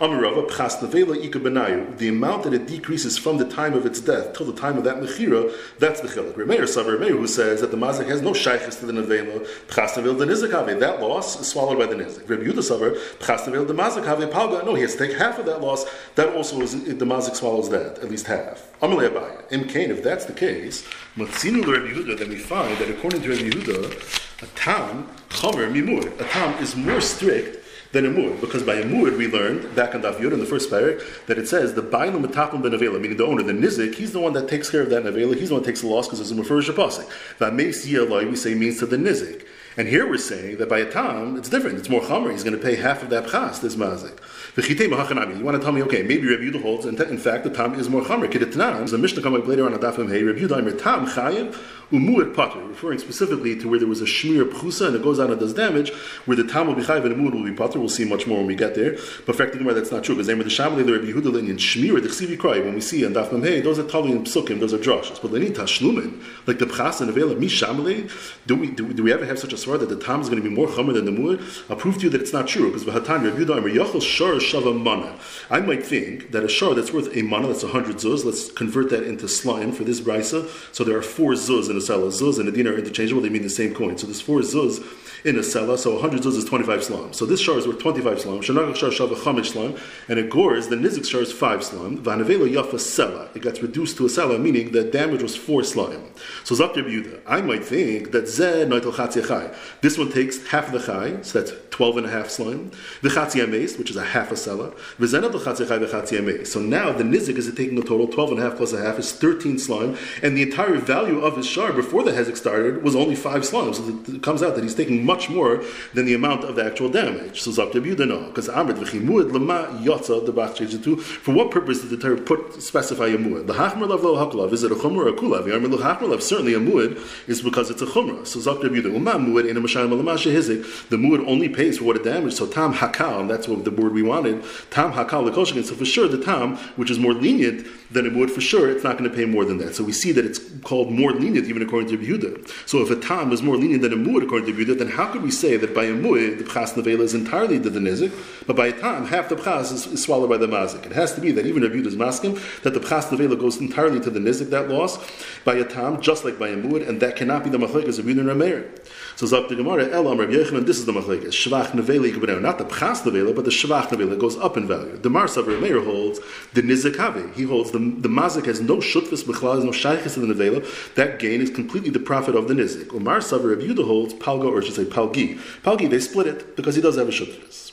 Amirava, 0.00 0.48
Pchas 0.50 0.80
Nevela 0.80 1.16
Ika 1.24 1.38
Benayu, 1.38 1.96
the 1.96 2.08
amount 2.08 2.42
that 2.42 2.54
it 2.54 2.66
decreases 2.66 3.16
from 3.16 3.36
the 3.36 3.48
time 3.48 3.74
of 3.74 3.86
its 3.86 4.00
death 4.00 4.36
till 4.36 4.46
the 4.46 4.60
time 4.60 4.78
of 4.78 4.82
that 4.82 4.96
Mechira, 4.96 5.54
that's 5.78 6.00
the 6.00 6.08
Chilik. 6.08 6.32
Remeir, 6.32 6.62
Savar 6.62 6.98
Meir, 6.98 7.16
who 7.16 7.28
says 7.28 7.60
that 7.60 7.70
the 7.70 7.76
Mazik 7.76 8.07
has 8.08 8.22
no 8.22 8.32
Shaykhis 8.32 8.80
to 8.80 8.86
the 8.86 8.92
Nevela, 8.92 9.46
Pchas 9.68 9.94
Nevela, 9.94 10.18
the 10.18 10.26
Nizik 10.26 10.50
Have, 10.50 10.80
that 10.80 11.00
loss 11.00 11.40
is 11.40 11.46
swallowed 11.48 11.78
by 11.78 11.86
the 11.86 11.94
Nizik. 11.94 12.28
Rabbi 12.28 12.44
Yehuda 12.44 12.62
Savar, 12.62 12.96
Pchas 13.18 13.44
Nevela, 13.44 13.66
the 13.66 13.74
Mazik 13.74 14.04
Have, 14.04 14.64
no, 14.64 14.74
he 14.74 14.82
has 14.82 14.96
to 14.96 15.06
take 15.06 15.16
half 15.16 15.38
of 15.38 15.46
that 15.46 15.60
loss 15.60 15.84
that 16.14 16.34
also 16.34 16.60
is 16.60 16.84
the 16.84 17.04
mazik 17.04 17.34
swallows 17.34 17.68
that, 17.70 17.98
at 17.98 18.10
least 18.10 18.26
half. 18.26 18.70
Amalei 18.80 19.08
Abaya. 19.08 19.42
Im 19.52 19.68
Kain, 19.68 19.90
if 19.90 20.02
that's 20.02 20.24
the 20.24 20.32
case, 20.32 20.86
Matzinu 21.16 21.66
Rabbi 21.66 21.92
Yehuda, 21.92 22.18
then 22.18 22.28
we 22.28 22.38
find 22.38 22.76
that 22.78 22.90
according 22.90 23.22
to 23.22 23.30
Rabbi 23.30 23.42
Yehuda, 23.42 24.42
a 24.42 24.46
tam, 24.54 25.08
chomer 25.30 25.70
mimur, 25.70 26.06
a 26.20 26.24
tam 26.24 26.62
is 26.62 26.76
more 26.76 27.00
strict 27.00 27.64
than 27.92 28.04
a 28.04 28.30
because 28.36 28.62
by 28.62 28.74
a 28.74 28.86
we 28.86 29.26
learned 29.28 29.74
back 29.74 29.94
on 29.94 30.02
Daf 30.02 30.16
Yud 30.16 30.32
in 30.32 30.40
the 30.40 30.46
first 30.46 30.70
parak 30.70 31.02
that 31.26 31.38
it 31.38 31.48
says 31.48 31.74
the 31.74 31.82
bailu 31.82 32.20
ben 32.20 32.72
avela, 32.72 33.00
meaning 33.00 33.16
the 33.16 33.24
owner, 33.24 33.42
the 33.42 33.52
nizik, 33.52 33.94
he's 33.94 34.12
the 34.12 34.20
one 34.20 34.34
that 34.34 34.48
takes 34.48 34.70
care 34.70 34.82
of 34.82 34.90
that 34.90 35.04
avela, 35.04 35.34
he's 35.34 35.48
the 35.48 35.54
one 35.54 35.62
that 35.62 35.68
takes 35.68 35.80
the 35.80 35.86
loss 35.86 36.06
because 36.06 36.20
it's 36.20 36.30
a 36.30 36.34
mufurish 36.34 36.70
apasik. 36.72 37.08
That 37.38 37.54
meis 37.54 37.86
we 37.86 38.36
say 38.36 38.54
means 38.54 38.78
to 38.80 38.86
the 38.86 38.96
nizik. 38.96 39.46
And 39.78 39.86
here 39.86 40.08
we're 40.08 40.18
saying 40.18 40.56
that 40.56 40.68
by 40.68 40.80
a 40.80 40.90
tam, 40.90 41.36
it's 41.36 41.48
different. 41.48 41.78
It's 41.78 41.88
more 41.88 42.00
chamer. 42.00 42.32
He's 42.32 42.42
going 42.42 42.56
to 42.56 42.60
pay 42.60 42.74
half 42.74 43.04
of 43.04 43.10
that 43.10 43.28
chas, 43.28 43.60
this 43.60 43.76
mazik. 43.76 44.18
You 44.56 45.44
want 45.44 45.56
to 45.56 45.62
tell 45.62 45.70
me, 45.70 45.82
okay, 45.84 46.02
maybe 46.02 46.26
Rabbi 46.26 46.42
Yehuda 46.42 46.62
holds, 46.62 46.84
and 46.84 47.00
in 47.00 47.16
fact, 47.16 47.44
the 47.44 47.50
tam 47.50 47.74
is 47.74 47.88
more 47.88 48.02
chamer. 48.02 48.28
Kidetnan, 48.28 48.90
the 48.90 48.98
Mishnah 48.98 49.22
comes 49.22 49.46
later 49.46 49.64
on 49.66 49.72
a 49.72 49.78
dafim 49.78 50.10
hey, 50.10 50.24
Rabbi 50.24 50.40
Yehuda, 50.40 50.82
tam 50.82 51.06
chayiv, 51.06 51.56
umuad 51.90 52.34
pater, 52.34 52.62
referring 52.64 52.98
specifically 52.98 53.58
to 53.58 53.68
where 53.68 53.78
there 53.78 53.88
was 53.88 54.00
a 54.00 54.04
shmir 54.04 54.44
pchusa 54.50 54.88
and 54.88 54.96
it 54.96 55.02
goes 55.02 55.18
out 55.18 55.30
and 55.30 55.40
does 55.40 55.54
damage, 55.54 55.92
where 56.26 56.36
the 56.36 56.44
tam 56.44 56.66
will 56.66 56.74
be 56.74 56.82
chayiv 56.82 57.04
and 57.04 57.16
umuad 57.16 57.32
will 57.32 57.44
be 57.44 57.52
pater. 57.52 57.78
We'll 57.78 57.88
see 57.88 58.04
much 58.04 58.26
more 58.26 58.38
when 58.38 58.46
we 58.46 58.54
get 58.54 58.74
there. 58.74 58.98
But 59.26 59.36
fact 59.36 59.56
that's 59.58 59.92
not 59.92 60.04
true, 60.04 60.14
because 60.14 60.26
the 60.26 60.34
Shamali, 60.34 60.84
the 60.84 60.92
Rabbi 60.92 61.06
Yehuda, 61.06 61.48
in 61.48 61.56
shmir, 61.56 62.02
the 62.02 62.08
chsivi 62.08 62.38
cry, 62.38 62.58
when 62.60 62.74
we 62.74 62.80
see 62.80 63.04
on 63.04 63.14
dafim 63.14 63.44
hey, 63.44 63.60
those 63.60 63.78
are 63.78 63.84
tali 63.84 64.12
and 64.12 64.26
psukim, 64.26 64.60
those 64.60 64.72
are 64.74 64.78
drushes. 64.78 65.20
But 65.20 65.30
lenit 65.30 65.54
tashlumin, 65.54 66.22
like 66.46 66.58
the 66.58 66.66
pchas 66.66 67.00
and 67.00 67.10
avela, 67.10 67.38
mi 67.38 67.46
shamali, 67.46 68.10
do 68.46 68.56
we, 68.56 68.70
do, 68.70 68.92
do 68.92 69.02
we 69.02 69.12
ever 69.12 69.24
have 69.24 69.38
such 69.38 69.52
a 69.52 69.56
svar 69.56 69.78
that 69.78 69.88
the 69.88 69.96
tam 69.96 70.20
is 70.20 70.28
going 70.28 70.42
to 70.42 70.48
be 70.48 70.54
more 70.54 70.66
chamer 70.66 70.92
than 70.92 71.04
the 71.04 71.10
muad? 71.10 71.70
I'll 71.70 71.76
prove 71.76 71.96
to 71.98 72.04
you 72.04 72.10
that 72.10 72.20
it's 72.20 72.32
not 72.32 72.46
true, 72.46 72.66
because 72.72 72.84
v'hatan 72.84 73.24
Rabbi 73.24 73.38
Yehuda, 73.38 73.74
yachol 73.74 74.02
shor 74.02 74.34
shava 74.34 74.78
mana. 74.78 75.18
I 75.50 75.60
might 75.60 75.84
think 75.84 76.32
that 76.32 76.44
a 76.44 76.48
shor 76.48 76.74
that's 76.74 76.92
worth 76.92 77.16
a 77.16 77.22
mana, 77.22 77.48
that's 77.48 77.62
a 77.62 77.68
hundred 77.68 77.96
zuz, 77.96 78.24
let's 78.24 78.50
convert 78.52 78.90
that 78.90 79.04
into 79.04 79.28
slime 79.28 79.72
for 79.72 79.84
this 79.84 80.00
brisa. 80.00 80.48
So 80.74 80.84
there 80.84 80.96
are 80.96 81.02
four 81.02 81.32
zuz 81.32 81.70
in 81.70 81.77
a 81.78 81.80
selah. 81.80 82.08
Zuz 82.08 82.38
and 82.38 82.48
a 82.48 82.52
dinar 82.52 82.74
are 82.74 82.78
interchangeable, 82.78 83.22
they 83.22 83.30
mean 83.30 83.42
the 83.42 83.50
same 83.50 83.74
coin. 83.74 83.96
So 83.96 84.06
there's 84.06 84.20
four 84.20 84.40
zuz 84.40 84.84
in 85.24 85.36
a 85.38 85.42
selah, 85.42 85.78
so 85.78 85.94
100 85.94 86.22
zuz 86.22 86.36
is 86.36 86.44
25 86.44 86.84
slime. 86.84 87.12
So 87.12 87.26
this 87.26 87.40
shor 87.40 87.58
is 87.58 87.66
worth 87.66 87.80
25 87.80 88.20
slime. 88.20 88.40
Shanagach 88.40 88.76
shor 88.76 88.90
shava 88.90 89.14
chamish 89.14 89.52
slime, 89.52 89.76
and 90.08 90.18
it 90.18 90.30
gores, 90.30 90.68
the 90.68 90.76
nizik 90.76 91.06
shor 91.08 91.22
is 91.22 91.32
5 91.32 91.64
slime. 91.64 91.98
Vanavela 91.98 92.48
yafa 92.48 92.78
selah. 92.78 93.28
It 93.34 93.42
gets 93.42 93.62
reduced 93.62 93.96
to 93.96 94.06
a 94.06 94.08
selah, 94.08 94.38
meaning 94.38 94.72
the 94.72 94.84
damage 94.84 95.22
was 95.22 95.36
4 95.36 95.64
slime. 95.64 96.04
So 96.44 96.54
Zakir 96.54 96.84
Yehuda, 96.84 97.20
I 97.26 97.40
might 97.40 97.64
think 97.64 98.12
that 98.12 98.24
zeh 98.24 98.66
noitel 98.66 98.92
chatzechai. 98.92 99.54
This 99.80 99.98
one 99.98 100.12
takes 100.12 100.46
half 100.48 100.70
the 100.72 100.78
chai, 100.78 101.22
so 101.22 101.40
that's 101.40 101.52
12 101.70 101.98
and 101.98 102.06
a 102.06 102.10
half 102.10 102.28
slime. 102.28 102.70
The 103.02 103.08
chatzi 103.08 103.40
ames, 103.40 103.76
which 103.78 103.90
is 103.90 103.96
a 103.96 104.04
half 104.04 104.32
a 104.32 104.34
sela. 104.34 104.74
V'zenat 104.98 105.32
l'chatzi 105.32 105.68
chai 105.68 105.78
v'chatzi 105.78 106.18
ames. 106.18 106.50
So 106.50 106.60
now 106.60 106.92
the 106.92 107.04
nizik 107.04 107.36
is 107.36 107.52
taking 107.54 107.78
a 107.78 107.82
total 107.82 108.08
12 108.08 108.32
and 108.32 108.40
a 108.40 108.42
half 108.42 108.56
plus 108.56 108.72
a 108.72 108.82
half 108.82 108.98
is 108.98 109.12
13 109.12 109.58
slime, 109.58 109.96
and 110.22 110.36
the 110.36 110.42
entire 110.42 110.76
value 110.76 111.20
of 111.20 111.36
his 111.36 111.46
shar 111.46 111.67
before 111.72 112.02
the 112.02 112.12
hezek 112.12 112.36
started 112.36 112.82
was 112.82 112.94
only 112.94 113.14
five 113.14 113.42
slimes. 113.42 113.76
So 113.76 114.12
it 114.14 114.22
comes 114.22 114.42
out 114.42 114.54
that 114.54 114.62
he's 114.64 114.74
taking 114.74 115.04
much 115.04 115.30
more 115.30 115.62
than 115.94 116.06
the 116.06 116.14
amount 116.14 116.44
of 116.44 116.56
the 116.56 116.64
actual 116.64 116.88
damage. 116.88 117.40
So 117.40 117.50
Zakta 117.50 117.74
Yehuda 117.74 118.08
no, 118.08 118.26
because 118.26 118.48
Amrit 118.48 118.78
v'chimuad 118.78 119.30
lema 119.30 119.82
yotza 119.82 120.24
the 120.24 120.32
bach 120.32 120.56
For 120.56 121.32
what 121.32 121.50
purpose 121.50 121.80
did 121.82 121.90
the 121.90 121.96
Torah 121.96 122.20
put 122.20 122.62
specify 122.62 123.06
a 123.06 123.16
muad? 123.16 123.46
The 123.46 123.54
hachmer 123.54 123.88
lav 123.88 124.02
lo 124.02 124.16
haklav 124.16 124.52
is 124.52 124.62
it 124.62 124.72
a 124.72 124.74
chumrah 124.74 124.96
or 124.96 125.08
a 125.08 125.12
kulav? 125.12 126.08
Lav 126.08 126.22
certainly 126.22 126.54
a 126.54 126.60
muad 126.60 127.00
is 127.28 127.42
because 127.42 127.70
it's 127.70 127.82
a 127.82 127.86
chumrah. 127.86 128.26
So 128.26 128.38
Zakta 128.40 128.64
Yehuda 128.64 128.94
uma 128.94 129.12
muad 129.12 129.48
in 129.48 129.56
a 129.56 129.60
mashayim 129.60 129.90
alamasha 129.90 130.32
hizik. 130.32 130.88
The 130.88 130.96
muad 130.96 131.26
only 131.26 131.48
pays 131.48 131.78
for 131.78 131.84
what 131.84 131.96
it 131.96 132.04
damaged. 132.04 132.36
So 132.36 132.46
tam 132.46 132.74
hakal, 132.74 133.20
and 133.20 133.30
that's 133.30 133.48
what 133.48 133.64
the 133.64 133.70
word 133.70 133.92
we 133.92 134.02
wanted. 134.02 134.44
Tam 134.70 134.92
hakal 134.92 135.28
lekoshikin. 135.28 135.64
So 135.64 135.74
for 135.74 135.84
sure 135.84 136.08
the 136.08 136.22
tam, 136.22 136.56
which 136.76 136.90
is 136.90 136.98
more 136.98 137.12
lenient 137.12 137.66
than 137.90 138.06
it 138.06 138.14
would 138.14 138.30
for 138.30 138.40
sure, 138.40 138.70
it's 138.70 138.84
not 138.84 138.98
going 138.98 139.08
to 139.08 139.16
pay 139.16 139.24
more 139.24 139.44
than 139.44 139.58
that. 139.58 139.74
So 139.74 139.84
we 139.84 139.92
see 139.92 140.12
that 140.12 140.24
it's 140.24 140.40
called 140.62 140.92
more 140.92 141.12
lenient 141.12 141.46
even 141.46 141.57
according 141.62 141.88
to 141.90 141.98
Yehuda. 141.98 142.48
So 142.66 142.80
if 142.80 142.90
a 142.90 142.96
tam 142.96 143.32
is 143.32 143.42
more 143.42 143.56
lenient 143.56 143.82
than 143.82 143.92
a 143.92 143.96
muad 143.96 144.24
according 144.24 144.54
to 144.54 144.64
Yehuda, 144.64 144.78
then 144.78 144.88
how 144.88 145.12
could 145.12 145.22
we 145.22 145.30
say 145.30 145.56
that 145.56 145.74
by 145.74 145.84
a 145.84 145.92
muad 145.92 146.38
the 146.38 146.44
pchas 146.44 146.74
nevela 146.74 147.00
is 147.00 147.14
entirely 147.14 147.60
to 147.60 147.70
the 147.70 147.80
nizik, 147.80 148.12
but 148.46 148.56
by 148.56 148.68
a 148.68 148.72
tam 148.72 149.06
half 149.06 149.28
the 149.28 149.36
pchas 149.36 149.72
is, 149.72 149.86
is, 149.86 150.02
swallowed 150.02 150.30
by 150.30 150.36
the 150.36 150.46
mazik? 150.46 150.84
It 150.86 150.92
has 150.92 151.14
to 151.14 151.20
be 151.20 151.32
that 151.32 151.46
even 151.46 151.62
if 151.62 151.72
Yehuda 151.72 151.86
is 151.86 151.96
masking 151.96 152.38
that 152.62 152.74
the 152.74 152.80
pchas 152.80 153.08
nevela 153.08 153.38
goes 153.38 153.58
entirely 153.58 154.00
to 154.00 154.10
the 154.10 154.20
nizik 154.20 154.50
that 154.50 154.68
loss 154.68 154.98
by 155.44 155.54
a 155.54 155.64
tam, 155.64 156.00
just 156.00 156.24
like 156.24 156.38
by 156.38 156.48
a 156.48 156.56
muad, 156.56 156.88
and 156.88 157.00
that 157.00 157.16
cannot 157.16 157.44
be 157.44 157.50
the 157.50 157.58
machlekes 157.58 157.98
of 157.98 158.04
Yehuda 158.04 158.20
and 158.20 158.28
Rameir. 158.28 158.68
So 159.18 159.26
Zab 159.26 159.48
the 159.48 159.56
Gemara, 159.56 159.88
Elam 159.88 160.16
Rabbi 160.20 160.30
Yochanan, 160.30 160.64
this 160.64 160.78
is 160.78 160.86
the 160.86 160.92
machlekes. 160.92 161.30
Shvach 161.30 161.72
nevela 161.72 162.40
not 162.40 162.58
the 162.58 162.64
pchas 162.64 163.02
nevela, 163.02 163.34
but 163.34 163.44
the 163.44 163.50
shvach 163.50 163.88
nevela 163.88 164.16
goes 164.16 164.36
up 164.36 164.56
in 164.56 164.68
value. 164.68 164.96
The 164.96 165.10
Mar 165.10 165.24
Savar 165.24 165.60
Meir 165.60 165.82
holds 165.82 166.20
the 166.54 166.62
nizik 166.62 167.34
He 167.34 167.42
holds 167.42 167.72
the 167.72 167.80
the 167.80 168.08
mazik 168.08 168.44
has 168.44 168.60
no 168.60 168.76
shutfis 168.76 169.24
b'chlal, 169.24 169.56
has 169.56 169.64
no 169.64 169.72
shaykhis 169.72 170.16
in 170.16 170.28
the 170.28 170.32
nevela. 170.32 170.94
That 170.94 171.18
gain 171.18 171.40
is 171.40 171.50
completely 171.50 171.90
the 171.90 171.98
profit 171.98 172.36
of 172.36 172.46
the 172.46 172.54
nizik. 172.54 172.94
Umar 172.94 173.18
Savar 173.18 173.56
Rabbi 173.56 173.62
Yehuda 173.62 173.84
holds 173.84 174.14
palga, 174.14 174.52
or 174.52 174.62
should 174.62 174.74
say 174.74 174.84
palgi. 174.84 175.36
Palgi, 175.64 175.90
they 175.90 175.98
split 175.98 176.28
it 176.28 176.54
because 176.54 176.76
he 176.76 176.80
does 176.80 176.94
have 176.94 177.08
a 177.08 177.10
shutfis. 177.10 177.72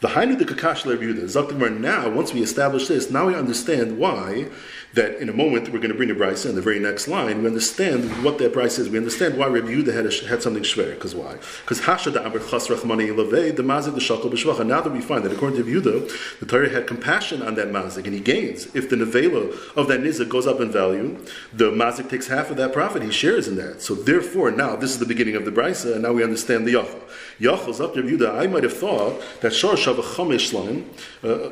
The 0.00 0.08
Hainu 0.08 0.38
the 0.38 0.46
Kakash 0.46 0.84
Yehuda, 0.84 1.24
Zaktimar, 1.24 1.78
now, 1.78 2.08
once 2.08 2.32
we 2.32 2.42
establish 2.42 2.88
this, 2.88 3.10
now 3.10 3.26
we 3.26 3.34
understand 3.34 3.98
why 3.98 4.48
that 4.94 5.20
in 5.20 5.28
a 5.28 5.32
moment 5.32 5.68
we're 5.68 5.78
going 5.78 5.90
to 5.90 5.96
bring 5.96 6.10
a 6.10 6.14
price 6.14 6.44
in 6.44 6.54
the 6.54 6.62
very 6.62 6.80
next 6.80 7.06
line. 7.06 7.42
We 7.42 7.46
understand 7.46 8.24
what 8.24 8.38
that 8.38 8.52
price 8.52 8.78
is. 8.78 8.88
We 8.88 8.98
understand 8.98 9.38
why 9.38 9.46
Rabbi 9.46 9.68
Yehuda 9.68 9.94
had, 9.94 10.28
had 10.28 10.42
something 10.42 10.62
shver. 10.62 10.94
Because 10.94 11.14
why? 11.14 11.36
Because 11.62 11.80
Hasha 11.80 12.12
da 12.12 12.24
Aber 12.24 12.40
Chas 12.40 12.66
Rachmani 12.68 13.14
Levei 13.14 13.54
the 13.54 13.62
Mazik 13.62 13.94
the 13.94 14.00
Shakal 14.00 14.32
B'Shvacha. 14.32 14.66
Now 14.66 14.80
that 14.80 14.92
we 14.92 15.00
find 15.00 15.24
that 15.24 15.32
according 15.32 15.62
to 15.62 15.64
Yehuda, 15.64 16.40
the 16.40 16.46
Torah 16.46 16.68
had 16.68 16.86
compassion 16.86 17.42
on 17.42 17.54
that 17.54 17.68
Mazik 17.68 18.04
and 18.04 18.14
he 18.14 18.20
gains. 18.20 18.74
If 18.74 18.90
the 18.90 18.96
nevela 18.96 19.76
of 19.76 19.88
that 19.88 20.00
Nizak 20.00 20.28
goes 20.28 20.46
up 20.46 20.60
in 20.60 20.70
value, 20.70 21.18
the 21.52 21.70
Mazik 21.70 22.10
takes 22.10 22.26
half 22.26 22.50
of 22.50 22.56
that 22.56 22.72
profit. 22.72 23.02
He 23.02 23.10
shares 23.10 23.46
in 23.46 23.56
that. 23.56 23.82
So 23.82 23.94
therefore, 23.94 24.50
now 24.50 24.76
this 24.76 24.90
is 24.90 24.98
the 24.98 25.06
beginning 25.06 25.36
of 25.36 25.44
the 25.44 25.52
brisa, 25.52 25.94
and 25.94 26.02
now 26.02 26.12
we 26.12 26.24
understand 26.24 26.66
the 26.66 26.74
Yachal. 26.74 27.00
Yachal's 27.38 27.80
up 27.80 27.94
to 27.94 28.02
Yehuda. 28.02 28.38
I 28.38 28.46
might 28.46 28.64
have 28.64 28.76
thought 28.76 29.22
that 29.40 29.52
Shor 29.52 29.74
Shava 29.74 30.02
Chomesh 30.02 30.52
Line. 30.52 30.90
Uh, 31.22 31.50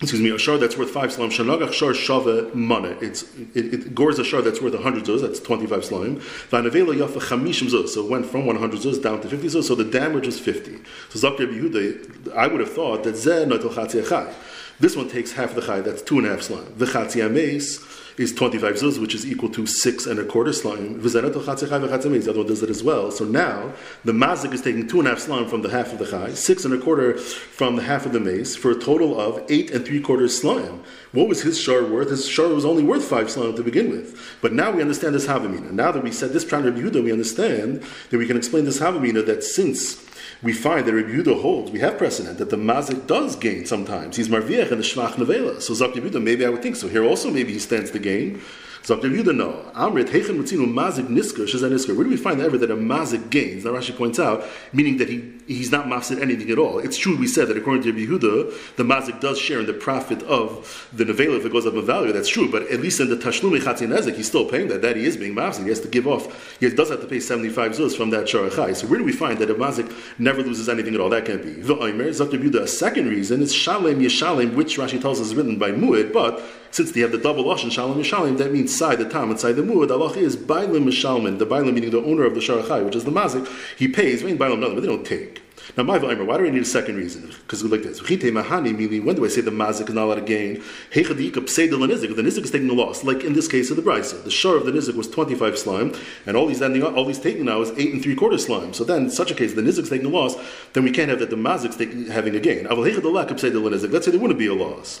excuse 0.00 0.20
me, 0.20 0.30
a 0.30 0.38
shar 0.38 0.58
that's 0.58 0.76
worth 0.76 0.90
five 0.90 1.12
slime, 1.12 1.30
shanagach 1.30 1.72
shar 1.72 1.92
shava 1.92 2.54
mana. 2.54 2.96
It's 3.00 3.22
it, 3.54 3.74
it 3.74 3.94
gores 3.94 4.18
a 4.18 4.24
shar 4.24 4.42
that's 4.42 4.60
worth 4.60 4.74
hundred 4.80 5.04
zuz, 5.04 5.22
that's 5.22 5.40
twenty 5.40 5.66
five 5.66 5.84
slime. 5.84 6.16
Vanavela 6.50 6.94
yafa 6.94 7.20
chamishim 7.20 7.68
zuz, 7.70 7.88
so 7.88 8.04
it 8.04 8.10
went 8.10 8.26
from 8.26 8.46
one 8.46 8.56
hundred 8.56 8.80
zuz 8.80 9.02
down 9.02 9.20
to 9.20 9.28
fifty 9.28 9.48
zuz, 9.48 9.64
so 9.64 9.74
the 9.74 9.84
damage 9.84 10.26
is 10.26 10.38
fifty. 10.38 10.78
So 11.10 11.30
Zakir 11.30 11.48
Yehuda, 11.48 12.34
I 12.36 12.46
would 12.46 12.60
have 12.60 12.72
thought 12.72 13.04
that 13.04 13.14
zeh 13.14 13.46
notel 13.46 14.34
This 14.80 14.96
one 14.96 15.08
takes 15.08 15.32
half 15.32 15.54
the 15.54 15.62
chai, 15.62 15.80
that's 15.80 16.02
two 16.02 16.18
and 16.18 16.26
a 16.26 16.30
half 16.30 16.42
slime. 16.42 16.74
The 16.76 16.86
chatzia 16.86 17.30
meis 17.30 17.78
is 18.16 18.32
25 18.32 18.74
zuz, 18.74 19.00
which 19.00 19.14
is 19.14 19.26
equal 19.26 19.48
to 19.50 19.66
six 19.66 20.06
and 20.06 20.20
a 20.20 20.24
quarter 20.24 20.52
slime. 20.52 21.00
The 21.00 21.18
other 21.18 22.38
one 22.38 22.46
does 22.46 22.62
it 22.62 22.70
as 22.70 22.82
well. 22.82 23.10
So 23.10 23.24
now 23.24 23.72
the 24.04 24.12
mazik 24.12 24.52
is 24.52 24.62
taking 24.62 24.86
two 24.86 25.00
and 25.00 25.08
a 25.08 25.10
half 25.10 25.20
slime 25.20 25.48
from 25.48 25.62
the 25.62 25.70
half 25.70 25.92
of 25.92 25.98
the 25.98 26.06
chai, 26.06 26.34
six 26.34 26.64
and 26.64 26.74
a 26.74 26.78
quarter 26.78 27.18
from 27.18 27.76
the 27.76 27.82
half 27.82 28.06
of 28.06 28.12
the 28.12 28.20
mace, 28.20 28.54
for 28.54 28.70
a 28.70 28.78
total 28.78 29.20
of 29.20 29.44
eight 29.50 29.70
and 29.70 29.84
three 29.84 30.00
quarters 30.00 30.40
slime. 30.40 30.82
What 31.12 31.28
was 31.28 31.42
his 31.42 31.60
shar 31.60 31.84
worth? 31.84 32.10
His 32.10 32.26
shar 32.28 32.48
was 32.48 32.64
only 32.64 32.82
worth 32.82 33.04
five 33.04 33.30
slime 33.30 33.54
to 33.56 33.62
begin 33.62 33.90
with. 33.90 34.18
But 34.40 34.52
now 34.52 34.70
we 34.70 34.80
understand 34.80 35.14
this 35.14 35.26
havamina. 35.26 35.70
Now 35.72 35.92
that 35.92 36.02
we 36.02 36.12
said 36.12 36.32
this 36.32 36.44
Pran 36.44 36.62
Yehuda, 36.64 37.02
we 37.02 37.12
understand 37.12 37.82
that 38.10 38.18
we 38.18 38.26
can 38.26 38.36
explain 38.36 38.64
this 38.64 38.80
havamina 38.80 39.24
that 39.26 39.42
since 39.42 40.03
we 40.42 40.52
find 40.52 40.86
that 40.86 40.94
Rabbi 40.94 41.10
Yehuda 41.10 41.40
holds, 41.40 41.70
we 41.70 41.80
have 41.80 41.98
precedent, 41.98 42.38
that 42.38 42.50
the 42.50 42.56
mazik 42.56 43.06
does 43.06 43.36
gain 43.36 43.66
sometimes. 43.66 44.16
He's 44.16 44.28
marviach 44.28 44.70
in 44.70 44.78
the 44.78 44.84
shvach 44.84 45.12
nevela. 45.12 45.60
So 45.60 45.74
Zak 45.74 45.90
Yehuda, 45.92 46.22
maybe 46.22 46.44
I 46.44 46.48
would 46.48 46.62
think 46.62 46.76
so. 46.76 46.88
Here 46.88 47.04
also, 47.04 47.30
maybe 47.30 47.52
he 47.52 47.58
stands 47.58 47.90
to 47.92 47.98
gain. 47.98 48.40
Dr. 48.86 49.08
Yehuda, 49.08 49.34
no. 49.34 49.72
Amrit, 49.74 50.08
Matzinu, 50.10 50.70
Mazik 50.70 51.08
Nisker, 51.08 51.46
Shazan 51.46 51.72
Nisker. 51.72 51.96
Where 51.96 52.04
do 52.04 52.10
we 52.10 52.18
find 52.18 52.42
ever 52.42 52.58
that 52.58 52.70
a 52.70 52.76
Mazik 52.76 53.30
gains? 53.30 53.64
Now 53.64 53.70
Rashi 53.70 53.96
points 53.96 54.18
out, 54.18 54.44
meaning 54.74 54.98
that 54.98 55.08
he, 55.08 55.32
he's 55.46 55.70
not 55.70 55.86
mafsid 55.86 56.20
anything 56.20 56.50
at 56.50 56.58
all. 56.58 56.78
It's 56.78 56.96
true 56.96 57.16
we 57.16 57.26
said 57.26 57.48
that 57.48 57.56
according 57.56 57.82
to 57.84 57.92
Yehuda, 57.92 58.76
the 58.76 58.82
Mazik 58.82 59.20
does 59.20 59.38
share 59.38 59.60
in 59.60 59.66
the 59.66 59.72
profit 59.72 60.22
of 60.24 60.88
the 60.92 61.04
Nevela 61.04 61.38
if 61.38 61.44
it 61.44 61.52
goes 61.52 61.66
up 61.66 61.74
in 61.74 61.84
value. 61.84 62.12
That's 62.12 62.28
true, 62.28 62.50
but 62.50 62.62
at 62.70 62.80
least 62.80 63.00
in 63.00 63.10
the 63.10 63.16
Tashlumi 63.16 63.60
Chatzin 63.60 64.14
he's 64.14 64.26
still 64.26 64.48
paying 64.48 64.68
that. 64.68 64.82
That 64.82 64.96
he 64.96 65.04
is 65.04 65.16
being 65.16 65.34
mafsid. 65.34 65.62
He 65.62 65.68
has 65.68 65.80
to 65.80 65.88
give 65.88 66.06
off, 66.06 66.58
he 66.60 66.68
does 66.70 66.90
have 66.90 67.00
to 67.00 67.06
pay 67.06 67.20
75 67.20 67.72
zuz 67.72 67.96
from 67.96 68.10
that 68.10 68.24
Sharachai. 68.24 68.74
So 68.76 68.86
where 68.86 68.98
do 68.98 69.04
we 69.04 69.12
find 69.12 69.38
that 69.38 69.50
a 69.50 69.54
Mazik 69.54 69.92
never 70.18 70.42
loses 70.42 70.68
anything 70.68 70.94
at 70.94 71.00
all? 71.00 71.10
That 71.10 71.24
can't 71.24 71.42
be. 71.42 71.52
The 71.52 71.74
Oimer, 71.74 72.16
Dr. 72.16 72.38
Yehuda, 72.38 72.62
a 72.62 72.68
second 72.68 73.08
reason 73.08 73.42
is 73.42 73.52
Shalem 73.54 74.00
Yeshalem, 74.00 74.54
which 74.54 74.78
Rashi 74.78 75.00
tells 75.00 75.20
us 75.20 75.28
is 75.28 75.34
written 75.34 75.58
by 75.58 75.70
Muad, 75.70 76.12
but 76.12 76.42
since 76.70 76.90
they 76.90 77.00
have 77.00 77.12
the 77.12 77.18
double 77.18 77.44
Lashon 77.44 77.70
Shalom 77.70 77.98
Yeshalem, 77.98 78.36
that 78.38 78.52
means 78.52 78.74
side 78.76 78.98
the 78.98 79.08
Tam 79.08 79.30
inside 79.30 79.52
the 79.52 79.62
Muad. 79.62 79.88
The 79.88 79.94
Allah 79.94 80.12
is 80.14 80.36
Bailim 80.36 80.84
Mishalman, 80.84 81.38
the 81.38 81.46
Bailim 81.46 81.74
meaning 81.74 81.90
the 81.90 82.02
owner 82.02 82.24
of 82.24 82.34
the 82.34 82.40
Sharachai, 82.40 82.84
which 82.84 82.96
is 82.96 83.04
the 83.04 83.12
Mazik. 83.12 83.48
He 83.78 83.86
pays, 83.86 84.22
I 84.22 84.26
mean 84.26 84.38
Bailim, 84.38 84.58
nothing, 84.58 84.74
but 84.74 84.80
they 84.80 84.88
don't 84.88 85.06
take. 85.06 85.43
Now, 85.76 85.82
my 85.82 85.98
why 85.98 86.14
do 86.14 86.46
I 86.46 86.50
need 86.50 86.62
a 86.62 86.64
second 86.64 86.96
reason? 86.96 87.32
Because 87.42 87.62
we 87.64 87.70
like 87.70 87.82
this. 87.82 88.00
When 88.00 88.18
do 88.18 89.24
I 89.24 89.28
say 89.28 89.40
the 89.40 89.50
mazik 89.50 89.88
is 89.88 89.94
not 89.94 90.04
allowed 90.04 90.14
to 90.16 90.20
gain? 90.22 90.62
The 90.92 91.02
nizik 91.02 92.16
The 92.16 92.22
nizik 92.22 92.44
is 92.44 92.50
taking 92.50 92.70
a 92.70 92.72
loss, 92.72 93.02
like 93.02 93.24
in 93.24 93.32
this 93.32 93.48
case 93.48 93.70
of 93.70 93.76
the 93.76 93.82
brisa. 93.82 94.22
The 94.22 94.30
share 94.30 94.56
of 94.56 94.66
the 94.66 94.72
nizik 94.72 94.94
was 94.94 95.08
25 95.08 95.58
slime, 95.58 95.94
and 96.26 96.36
all 96.36 96.48
he's 96.48 96.62
ending 96.62 96.82
all 96.82 97.06
he's 97.06 97.18
taking 97.18 97.44
now 97.46 97.60
is 97.62 97.70
eight 97.78 97.92
and 97.92 98.02
three 98.02 98.14
quarter 98.14 98.38
slime. 98.38 98.72
So 98.72 98.84
then, 98.84 99.04
in 99.04 99.10
such 99.10 99.30
a 99.30 99.34
case, 99.34 99.54
the 99.54 99.62
nizik 99.62 99.84
is 99.84 99.90
taking 99.90 100.06
a 100.06 100.10
loss, 100.10 100.36
then 100.74 100.84
we 100.84 100.90
can't 100.90 101.08
have 101.08 101.18
that 101.18 101.30
the 101.30 101.36
mazik's 101.36 101.76
taking, 101.76 102.06
having 102.06 102.34
a 102.36 102.40
gain. 102.40 102.66
Let's 102.68 103.40
say 103.40 103.50
there 103.50 104.20
wouldn't 104.20 104.38
be 104.38 104.46
a 104.46 104.54
loss. 104.54 105.00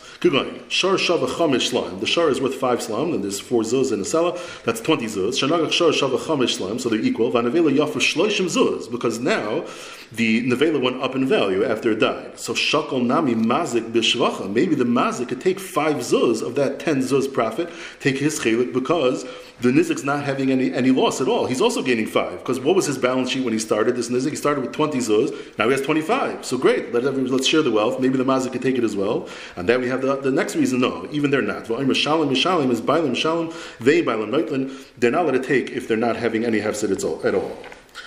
Shar 0.68 0.94
shava 0.94 1.26
chamish 1.26 1.68
slime. 1.70 2.00
The 2.00 2.06
shar 2.06 2.30
is 2.30 2.40
worth 2.40 2.54
five 2.54 2.82
slime, 2.82 3.12
and 3.12 3.22
there's 3.22 3.38
four 3.40 3.62
zuz 3.62 3.92
in 3.92 3.98
the 3.98 4.04
cellar. 4.04 4.38
That's 4.64 4.80
20 4.80 5.06
zuz. 5.06 5.38
Shanagach 5.40 5.72
shar 5.72 5.90
shava 5.90 6.18
chamish 6.18 6.56
slime, 6.56 6.78
so 6.78 6.88
they're 6.88 7.00
equal. 7.00 7.30
Vanavela 7.30 7.70
yafu 7.70 7.96
shloishim 7.96 8.46
zuz, 8.46 8.90
because 8.90 9.18
now 9.18 9.64
the 10.12 10.42
nevela 10.54 10.82
went 10.82 11.02
up 11.02 11.14
in 11.14 11.26
value 11.26 11.64
after 11.64 11.92
it 11.92 12.00
died. 12.00 12.38
So 12.38 12.52
shakal 12.54 13.04
nami 13.04 13.34
mazik 13.34 13.92
bishvacha. 13.92 14.52
Maybe 14.52 14.74
the 14.74 14.84
mazik 14.84 15.28
could 15.28 15.40
take 15.40 15.60
five 15.60 15.96
zuz 15.96 16.42
of 16.42 16.54
that 16.54 16.78
ten 16.78 16.98
zuz 16.98 17.32
profit, 17.32 17.70
take 18.00 18.18
his 18.18 18.38
chelik 18.40 18.72
because 18.72 19.24
the 19.60 19.70
nizik's 19.70 20.04
not 20.04 20.24
having 20.24 20.50
any, 20.50 20.72
any 20.72 20.90
loss 20.90 21.20
at 21.20 21.28
all. 21.28 21.46
He's 21.46 21.60
also 21.60 21.82
gaining 21.82 22.06
five 22.06 22.38
because 22.38 22.60
what 22.60 22.74
was 22.74 22.86
his 22.86 22.98
balance 22.98 23.30
sheet 23.30 23.44
when 23.44 23.52
he 23.52 23.58
started 23.58 23.96
this 23.96 24.10
nizik? 24.10 24.30
He 24.30 24.36
started 24.36 24.62
with 24.62 24.72
twenty 24.72 24.98
zuz. 24.98 25.32
Now 25.58 25.66
he 25.66 25.72
has 25.72 25.80
twenty 25.80 26.02
five. 26.02 26.44
So 26.44 26.58
great. 26.58 26.92
Let 26.92 27.04
let's 27.04 27.46
share 27.46 27.62
the 27.62 27.70
wealth. 27.70 28.00
Maybe 28.00 28.16
the 28.18 28.24
mazik 28.24 28.52
could 28.52 28.62
take 28.62 28.76
it 28.76 28.84
as 28.84 28.96
well. 28.96 29.28
And 29.56 29.68
then 29.68 29.80
we 29.80 29.88
have 29.88 30.02
the, 30.02 30.16
the 30.16 30.30
next 30.30 30.56
reason. 30.56 30.80
No, 30.80 31.08
even 31.12 31.30
they're 31.30 31.42
not. 31.42 31.64
Mishalim 31.64 32.30
is 32.32 33.18
shalom. 33.18 33.52
They 33.80 34.02
bailim. 34.02 34.84
They're 34.98 35.10
not 35.10 35.22
allowed 35.22 35.32
to 35.32 35.42
take 35.42 35.70
if 35.70 35.86
they're 35.88 35.96
not 35.96 36.16
having 36.16 36.44
any 36.44 36.60
hefset 36.60 36.90
at 37.24 37.34
all. 37.34 37.56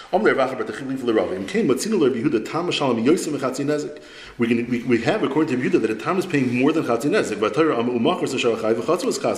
We 0.10 0.20
can 4.48 4.70
we, 4.70 4.84
we 4.84 5.02
have 5.02 5.24
according 5.24 5.60
to 5.60 5.70
Yehuda 5.70 5.82
that 5.82 5.90
a 5.90 5.96
tam 5.96 6.18
is 6.18 6.26
paying 6.26 6.56
more 6.56 6.72
than 6.72 6.86
chatzin 6.86 7.12
nezek. 7.12 7.42
Um, 7.78 7.88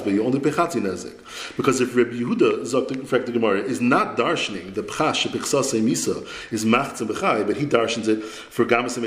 but 0.04 0.14
you 0.14 0.24
only 0.24 0.40
pay 0.40 0.52
chatzin 0.52 0.84
nezek. 0.84 1.58
Because 1.58 1.82
if 1.82 1.96
Rabbi 1.96 2.12
Yehuda 2.12 2.62
zok 2.62 3.26
the 3.26 3.32
Gemara 3.32 3.62
is 3.62 3.82
not 3.82 4.16
darshaning 4.16 4.76
the 4.76 4.84
pchash 4.84 5.28
shepichsase 5.28 5.82
misa 5.82 6.24
is 6.52 6.66
machzim 6.66 7.08
b'chai, 7.08 7.48
but 7.48 7.58
he 7.58 7.66
darshans 7.66 8.08
it 8.08 8.24
for 8.24 8.64
gamas 8.64 8.96
and 8.98 9.06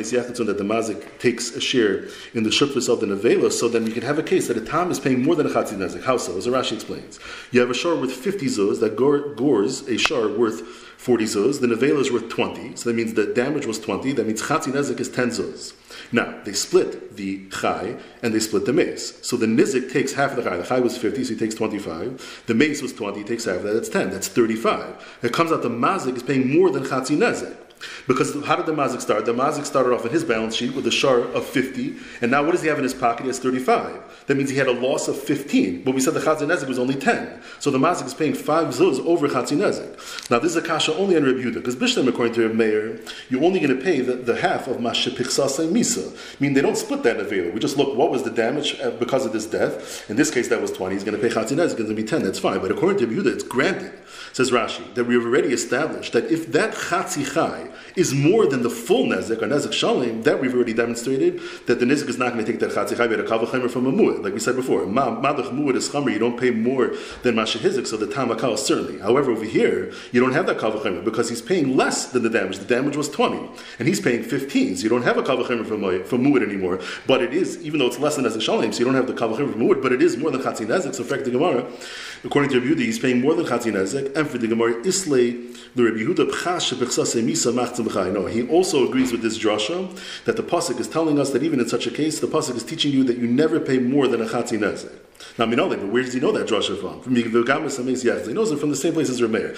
that 0.48 0.59
the 0.59 0.64
mazik 0.64 1.16
takes 1.20 1.55
a 1.55 1.61
share 1.61 2.09
in 2.35 2.42
the 2.42 2.51
shutfus 2.51 2.88
of 2.88 2.98
the 2.98 3.07
nevela. 3.07 3.53
So 3.53 3.68
then 3.68 3.87
you 3.87 3.92
can 3.92 4.03
have 4.03 4.18
a 4.18 4.25
case 4.25 4.48
that 4.48 4.57
a 4.57 4.62
tam 4.62 4.90
is 4.90 4.98
paying 4.98 5.22
more 5.22 5.37
than 5.37 5.46
a 5.46 5.51
chatzin 5.51 5.79
nezek. 5.79 6.03
How 6.03 6.16
so? 6.16 6.37
As 6.37 6.48
Rashi 6.48 6.72
explains, 6.72 7.20
you 7.53 7.61
have 7.61 7.70
a 7.70 7.75
shar 7.75 7.94
worth 7.94 8.12
fifty 8.12 8.46
zuz 8.46 8.81
that 8.81 8.96
gores 8.96 9.87
a 9.87 9.96
shar 9.96 10.27
worth 10.27 10.62
forty 10.96 11.25
zuz 11.25 11.52
zuz, 11.53 11.61
the 11.61 11.67
nevela 11.67 12.01
is 12.01 12.11
worth 12.11 12.29
20. 12.29 12.77
So 12.77 12.91
that 12.91 12.97
means 12.97 13.15
the 13.15 13.27
damage 13.27 13.67
was 13.67 13.79
20. 13.79 14.12
That 14.12 14.27
means 14.27 14.43
chatzi 14.43 14.73
nezik 14.73 15.01
is 15.01 15.09
10 15.09 15.31
zuz. 15.31 15.75
Now, 16.11 16.41
they 16.45 16.53
split 16.53 17.17
the 17.17 17.47
chai 17.51 17.97
and 18.23 18.35
they 18.35 18.41
split 18.41 18.67
the 18.67 18.73
mace. 18.73 19.19
So 19.23 19.37
the 19.37 19.47
nizik 19.47 19.93
takes 19.93 20.12
half 20.15 20.31
of 20.31 20.37
the 20.37 20.43
chai. 20.43 20.57
The 20.57 20.65
chai 20.65 20.81
was 20.81 20.97
50, 20.97 21.25
so 21.25 21.35
he 21.35 21.38
takes 21.38 21.55
25. 21.55 22.45
The 22.47 22.55
mace 22.55 22.83
was 22.83 22.93
20, 22.93 23.19
he 23.19 23.25
takes 23.25 23.45
half 23.45 23.57
of 23.57 23.62
that. 23.65 23.75
That's 23.75 23.88
10. 23.88 24.11
That's 24.11 24.29
35. 24.29 25.19
It 25.23 25.33
comes 25.33 25.53
out 25.53 25.62
the 25.62 25.71
mazik 25.71 26.17
is 26.17 26.23
paying 26.23 26.53
more 26.55 26.71
than 26.71 26.85
chatzi 26.85 27.17
nezik. 27.17 27.57
Because 28.07 28.35
how 28.45 28.57
did 28.57 28.66
the 28.66 28.73
mazik 28.73 29.01
start? 29.01 29.25
The 29.25 29.35
mazik 29.35 29.64
started 29.64 29.92
off 29.92 30.05
in 30.05 30.12
his 30.12 30.25
balance 30.25 30.57
sheet 30.57 30.75
with 30.75 30.87
a 30.87 30.90
shar 30.90 31.21
of 31.21 31.45
50, 31.47 31.97
and 32.21 32.31
now 32.31 32.42
what 32.42 32.53
does 32.53 32.62
he 32.62 32.68
have 32.68 32.79
in 32.79 32.85
his 32.85 32.95
pocket? 32.95 33.23
He 33.23 33.29
has 33.29 33.38
35. 33.38 34.27
That 34.27 34.37
means 34.37 34.51
he 34.51 34.57
had 34.57 34.68
a 34.68 34.73
loss 34.73 35.09
of 35.09 35.18
15. 35.18 35.83
But 35.83 35.95
we 35.95 36.01
said 36.01 36.14
the 36.14 36.21
chatzin 36.21 36.49
nezik 36.49 36.68
was 36.68 36.79
only 36.79 36.95
10. 36.95 37.40
So 37.59 37.71
the 37.71 37.79
mazik 37.79 38.07
is 38.07 38.14
paying 38.14 38.35
5 38.35 38.68
zuz 38.68 39.05
over 39.05 39.29
chatzin 39.29 39.59
nezik. 39.59 40.31
Now 40.31 40.38
this 40.38 40.53
is 40.53 40.57
a 40.57 40.62
kasha 40.62 40.95
only 40.95 41.16
on 41.16 41.25
Reb 41.25 41.55
because 41.55 41.77
Bishlam, 41.77 42.09
according 42.09 42.35
to 42.35 42.49
Reb 42.49 42.57
Meir, 42.57 43.01
you're 43.29 43.42
only 43.42 43.61
going 43.61 43.77
to 43.77 43.83
pay 43.83 44.01
the, 44.01 44.14
the 44.14 44.37
half 44.37 44.68
of 44.68 44.77
mashipichsasa 44.79 45.71
misa. 45.71 46.12
I 46.12 46.37
mean, 46.40 46.55
they 46.55 46.62
don't 46.62 46.77
split 46.77 47.03
that 47.03 47.18
in 47.18 47.55
We 47.55 47.61
just 47.61 47.77
look, 47.77 47.97
what 47.97 48.11
was 48.11 48.23
the 48.23 48.31
damage 48.31 48.79
uh, 48.81 48.90
because 48.92 49.27
of 49.27 49.33
this 49.33 49.47
death? 49.47 50.09
In 50.09 50.16
this 50.16 50.31
case, 50.31 50.49
that 50.49 50.61
was 50.61 50.71
20. 50.73 50.95
He's 50.95 51.05
going 51.05 51.21
to 51.21 51.29
pay 51.29 51.35
chatzin 51.35 51.57
nezik, 51.57 51.64
it's 51.64 51.75
going 51.75 51.88
to 51.88 51.95
be 51.95 52.05
10. 52.05 52.23
That's 52.23 52.38
fine. 52.38 52.61
But 52.61 52.71
according 52.71 52.99
to 52.99 53.07
Reb 53.07 53.27
it's 53.27 53.45
granted, 53.45 53.92
says 54.33 54.51
Rashi, 54.51 54.95
that 54.95 55.05
we 55.05 55.14
have 55.14 55.25
already 55.25 55.53
established 55.53 56.12
that 56.12 56.27
if 56.27 56.51
that 56.53 56.75
chatzi 56.75 57.35
chai 57.35 57.68
is 57.96 58.14
more 58.14 58.46
than 58.46 58.62
the 58.62 58.70
full 58.70 59.06
nezik 59.06 59.42
or 59.42 59.46
nezik 59.46 59.72
shalim, 59.72 60.22
that 60.24 60.40
we've 60.40 60.54
already 60.54 60.72
demonstrated 60.72 61.40
that 61.66 61.80
the 61.80 61.87
nezik 61.87 62.08
is 62.08 62.18
not 62.18 62.32
going 62.32 62.44
to 62.44 62.50
take 62.50 62.61
that 62.61 62.70
chatzich 62.70 62.96
chai 62.96 63.04
a 63.04 63.22
kavachemer 63.22 63.70
from 63.70 63.87
a 63.87 63.92
muad, 63.92 64.22
like 64.22 64.35
we 64.35 64.40
said 64.40 64.56
before. 64.56 64.82
Madach 64.82 65.50
muad 65.50 65.76
is 65.76 65.88
chamer, 65.88 66.12
you 66.12 66.18
don't 66.18 66.38
pay 66.38 66.50
more 66.50 66.94
than 67.22 67.35
mashahizik, 67.35 67.87
so 67.87 67.96
the 67.96 68.06
tamakal 68.06 68.58
certainly. 68.58 68.98
However, 69.00 69.32
over 69.32 69.44
here 69.44 69.92
you 70.12 70.20
don't 70.20 70.32
have 70.32 70.46
that 70.46 70.58
kavachemer 70.58 71.04
because 71.04 71.28
he's 71.28 71.42
paying 71.42 71.76
less 71.76 72.06
than 72.12 72.22
the 72.22 72.30
damage. 72.30 72.58
The 72.58 72.64
damage 72.64 72.96
was 72.96 73.08
twenty, 73.08 73.48
and 73.78 73.88
he's 73.88 74.00
paying 74.00 74.22
fifteen, 74.22 74.76
so 74.76 74.82
you 74.85 74.88
don't 74.88 75.02
have 75.02 75.18
a 75.18 75.22
kavachemer 75.22 75.66
from 75.66 75.82
from 76.04 76.24
muad 76.24 76.42
anymore. 76.42 76.80
But 77.06 77.22
it 77.22 77.32
is, 77.32 77.62
even 77.62 77.78
though 77.78 77.87
it's 77.87 77.98
less 77.98 78.16
than 78.16 78.24
nezik 78.24 78.42
shalim, 78.46 78.72
so 78.72 78.80
you 78.80 78.85
don't 78.85 78.94
have 78.94 79.06
the 79.06 79.14
kavachemer 79.14 79.50
from 79.52 79.61
muad, 79.61 79.82
but 79.82 79.92
it 79.92 80.02
is 80.02 80.16
more 80.16 80.30
than 80.30 80.40
chatzich 80.40 80.66
nezik. 80.66 80.94
So, 80.94 81.04
fact 81.04 81.24
the 81.24 81.30
Gemara, 81.30 81.66
according 82.24 82.50
to 82.50 82.61
Rabbi 82.61 82.82
he's 82.82 82.98
paying 82.98 83.20
more 83.20 83.35
than 83.35 83.46
chatzich 83.46 83.72
nezik, 83.72 84.16
and 84.16 84.28
for 84.28 84.38
the 84.38 84.48
Gemara 84.48 84.74
islay 84.87 85.32
the 85.74 85.85
Rabbi 85.85 85.98
Yehuda 85.98 86.30
pchash 86.30 86.72
He 88.31 88.48
also 88.48 88.87
agrees 88.87 89.12
with 89.12 89.22
this 89.22 89.38
drasha 89.38 89.98
that 90.25 90.37
the 90.37 90.42
pasuk 90.42 90.81
is 90.81 90.88
telling 90.88 91.18
us 91.18 91.31
that 91.31 91.42
even 91.42 91.61
in 91.61 91.68
such 91.68 91.87
a 91.87 91.90
case, 91.90 92.20
the 92.20 92.27
pasuk 92.27 92.57
is 92.57 92.64
teaching 92.64 92.92
you 92.92 93.05
that 93.05 93.18
you 93.18 93.27
never 93.27 93.61
pay 93.61 93.79
more 93.79 94.09
than 94.09 94.20
a 94.20 94.27
chatzi 94.27 94.59
nezek. 94.59 94.98
Now, 95.38 95.46
but 95.46 95.87
where 95.87 96.03
does 96.03 96.12
he 96.12 96.20
know 96.20 96.33
that 96.33 96.46
drasha 96.46 96.79
from? 96.79 97.01
From 97.01 97.16
He 97.16 97.22
knows 97.22 98.51
it 98.53 98.59
from 98.59 98.70
the 98.70 98.77
same 98.77 98.92
place 98.92 99.09
as 99.09 99.20
Rameir. 99.20 99.55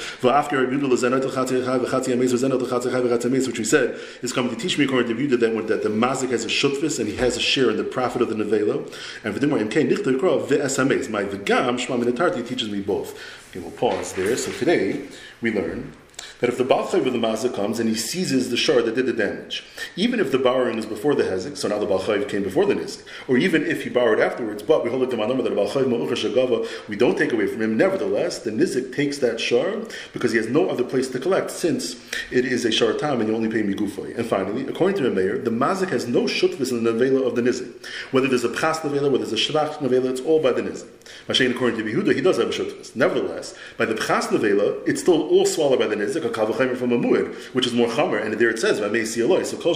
Which 3.46 3.58
we 3.58 3.64
said 3.64 3.98
is 4.22 4.32
coming 4.32 4.54
to 4.54 4.60
teach 4.60 4.78
me 4.78 4.84
according 4.84 5.16
to 5.16 5.22
Yehuda 5.22 5.40
that, 5.40 5.66
that 5.68 5.82
the 5.82 5.88
mazik 5.88 6.30
has 6.30 6.44
a 6.44 6.48
shutfis 6.48 7.00
and 7.00 7.08
he 7.08 7.16
has 7.16 7.36
a 7.36 7.40
share 7.40 7.70
in 7.70 7.76
the 7.76 7.84
profit 7.84 8.22
of 8.22 8.28
the 8.28 8.36
nevela. 8.36 8.84
And 9.24 9.34
imkain 9.34 9.90
nichter 9.90 10.18
krov 10.18 10.46
ve'esames. 10.46 11.10
My 11.10 11.24
v'gam 11.24 11.78
shma 11.78 12.02
minatarti 12.02 12.46
teaches 12.46 12.68
me 12.68 12.80
both. 12.80 13.18
Okay, 13.50 13.60
we'll 13.60 13.72
pause 13.72 14.12
there. 14.12 14.36
So 14.36 14.52
today 14.52 15.06
we 15.40 15.50
learn 15.52 15.92
that 16.40 16.50
if 16.50 16.58
the 16.58 16.64
Baal 16.64 16.84
of 16.84 17.04
the 17.04 17.10
Mazah 17.10 17.54
comes 17.54 17.78
and 17.80 17.88
he 17.88 17.94
seizes 17.94 18.50
the 18.50 18.56
shard 18.56 18.84
that 18.84 18.94
did 18.94 19.06
the 19.06 19.12
damage, 19.12 19.64
even 19.96 20.20
if 20.20 20.30
the 20.32 20.38
borrowing 20.38 20.78
is 20.78 20.86
before 20.86 21.14
the 21.14 21.22
Hezek, 21.22 21.56
so 21.56 21.68
now 21.68 21.78
the 21.78 21.86
Baal 21.86 22.00
came 22.24 22.42
before 22.42 22.66
the 22.66 22.74
Nizik, 22.74 23.04
or 23.28 23.36
even 23.36 23.64
if 23.64 23.84
he 23.84 23.90
borrowed 23.90 24.20
afterwards, 24.20 24.62
but 24.62 24.84
we 24.84 24.90
hold 24.90 25.02
it 25.02 25.10
to 25.10 25.16
Manamah 25.16 25.42
that 25.42 25.50
the 25.50 25.56
Baal 25.56 25.68
Shagava, 25.68 26.88
we 26.88 26.96
don't 26.96 27.16
take 27.16 27.32
away 27.32 27.46
from 27.46 27.62
him, 27.62 27.76
nevertheless, 27.76 28.40
the 28.40 28.50
Nizik 28.50 28.94
takes 28.94 29.18
that 29.18 29.40
shard 29.40 29.92
because 30.12 30.32
he 30.32 30.38
has 30.38 30.48
no 30.48 30.68
other 30.68 30.84
place 30.84 31.08
to 31.08 31.18
collect 31.18 31.50
since 31.50 31.96
it 32.30 32.44
is 32.44 32.64
a 32.64 32.72
shard 32.72 32.98
time 32.98 33.20
and 33.20 33.28
you 33.28 33.34
only 33.34 33.48
pay 33.48 33.62
Migufay. 33.62 34.16
And 34.16 34.26
finally, 34.26 34.66
according 34.66 34.96
to 34.98 35.02
the 35.04 35.10
Meir, 35.10 35.38
the 35.38 35.50
Mazik 35.50 35.90
has 35.90 36.06
no 36.06 36.24
shutvis 36.24 36.70
in 36.70 36.84
the 36.84 36.92
Nevela 36.92 37.26
of 37.26 37.36
the 37.36 37.42
Nizik. 37.42 37.72
Whether 38.12 38.28
there's 38.28 38.44
a 38.44 38.48
Pras 38.48 38.80
Nevela, 38.80 39.10
whether 39.10 39.24
there's 39.24 39.32
a 39.32 39.52
Shrach 39.52 39.78
Nevela, 39.78 40.10
it's 40.10 40.20
all 40.20 40.40
by 40.40 40.52
the 40.52 40.62
Nizik. 40.62 40.88
Mashain, 41.28 41.50
according 41.50 41.78
to 41.78 41.84
Yehuda, 41.84 42.14
he 42.14 42.20
does 42.20 42.38
have 42.38 42.48
a 42.48 42.52
shutvis. 42.52 42.94
Nevertheless, 42.96 43.56
by 43.76 43.84
the 43.84 43.94
Pras 43.94 44.28
Nevela, 44.28 44.86
it's 44.86 45.00
still 45.00 45.28
all 45.28 45.46
swallowed 45.46 45.78
by 45.78 45.86
the 45.86 45.96
Nizik, 45.96 46.22
kavachemer 46.22 46.76
from 46.76 46.92
a 46.92 46.98
muad, 46.98 47.34
which 47.54 47.66
is 47.66 47.72
more 47.72 47.88
chamer, 47.88 48.24
and 48.24 48.34
there 48.34 48.50
it 48.50 48.58
says 48.58 48.80
v'mei 48.80 49.02
sialoi, 49.02 49.44
so 49.44 49.56
kol 49.56 49.74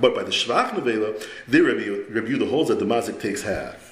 But 0.00 0.14
by 0.14 0.22
the 0.22 0.30
shvach 0.30 0.70
nevela, 0.70 1.26
there 1.46 1.64
Rabbi 1.64 1.80
Yehuda 1.80 2.50
holds 2.50 2.68
that 2.68 2.78
the 2.78 2.84
mazik 2.84 3.20
takes 3.20 3.42
half. 3.42 3.85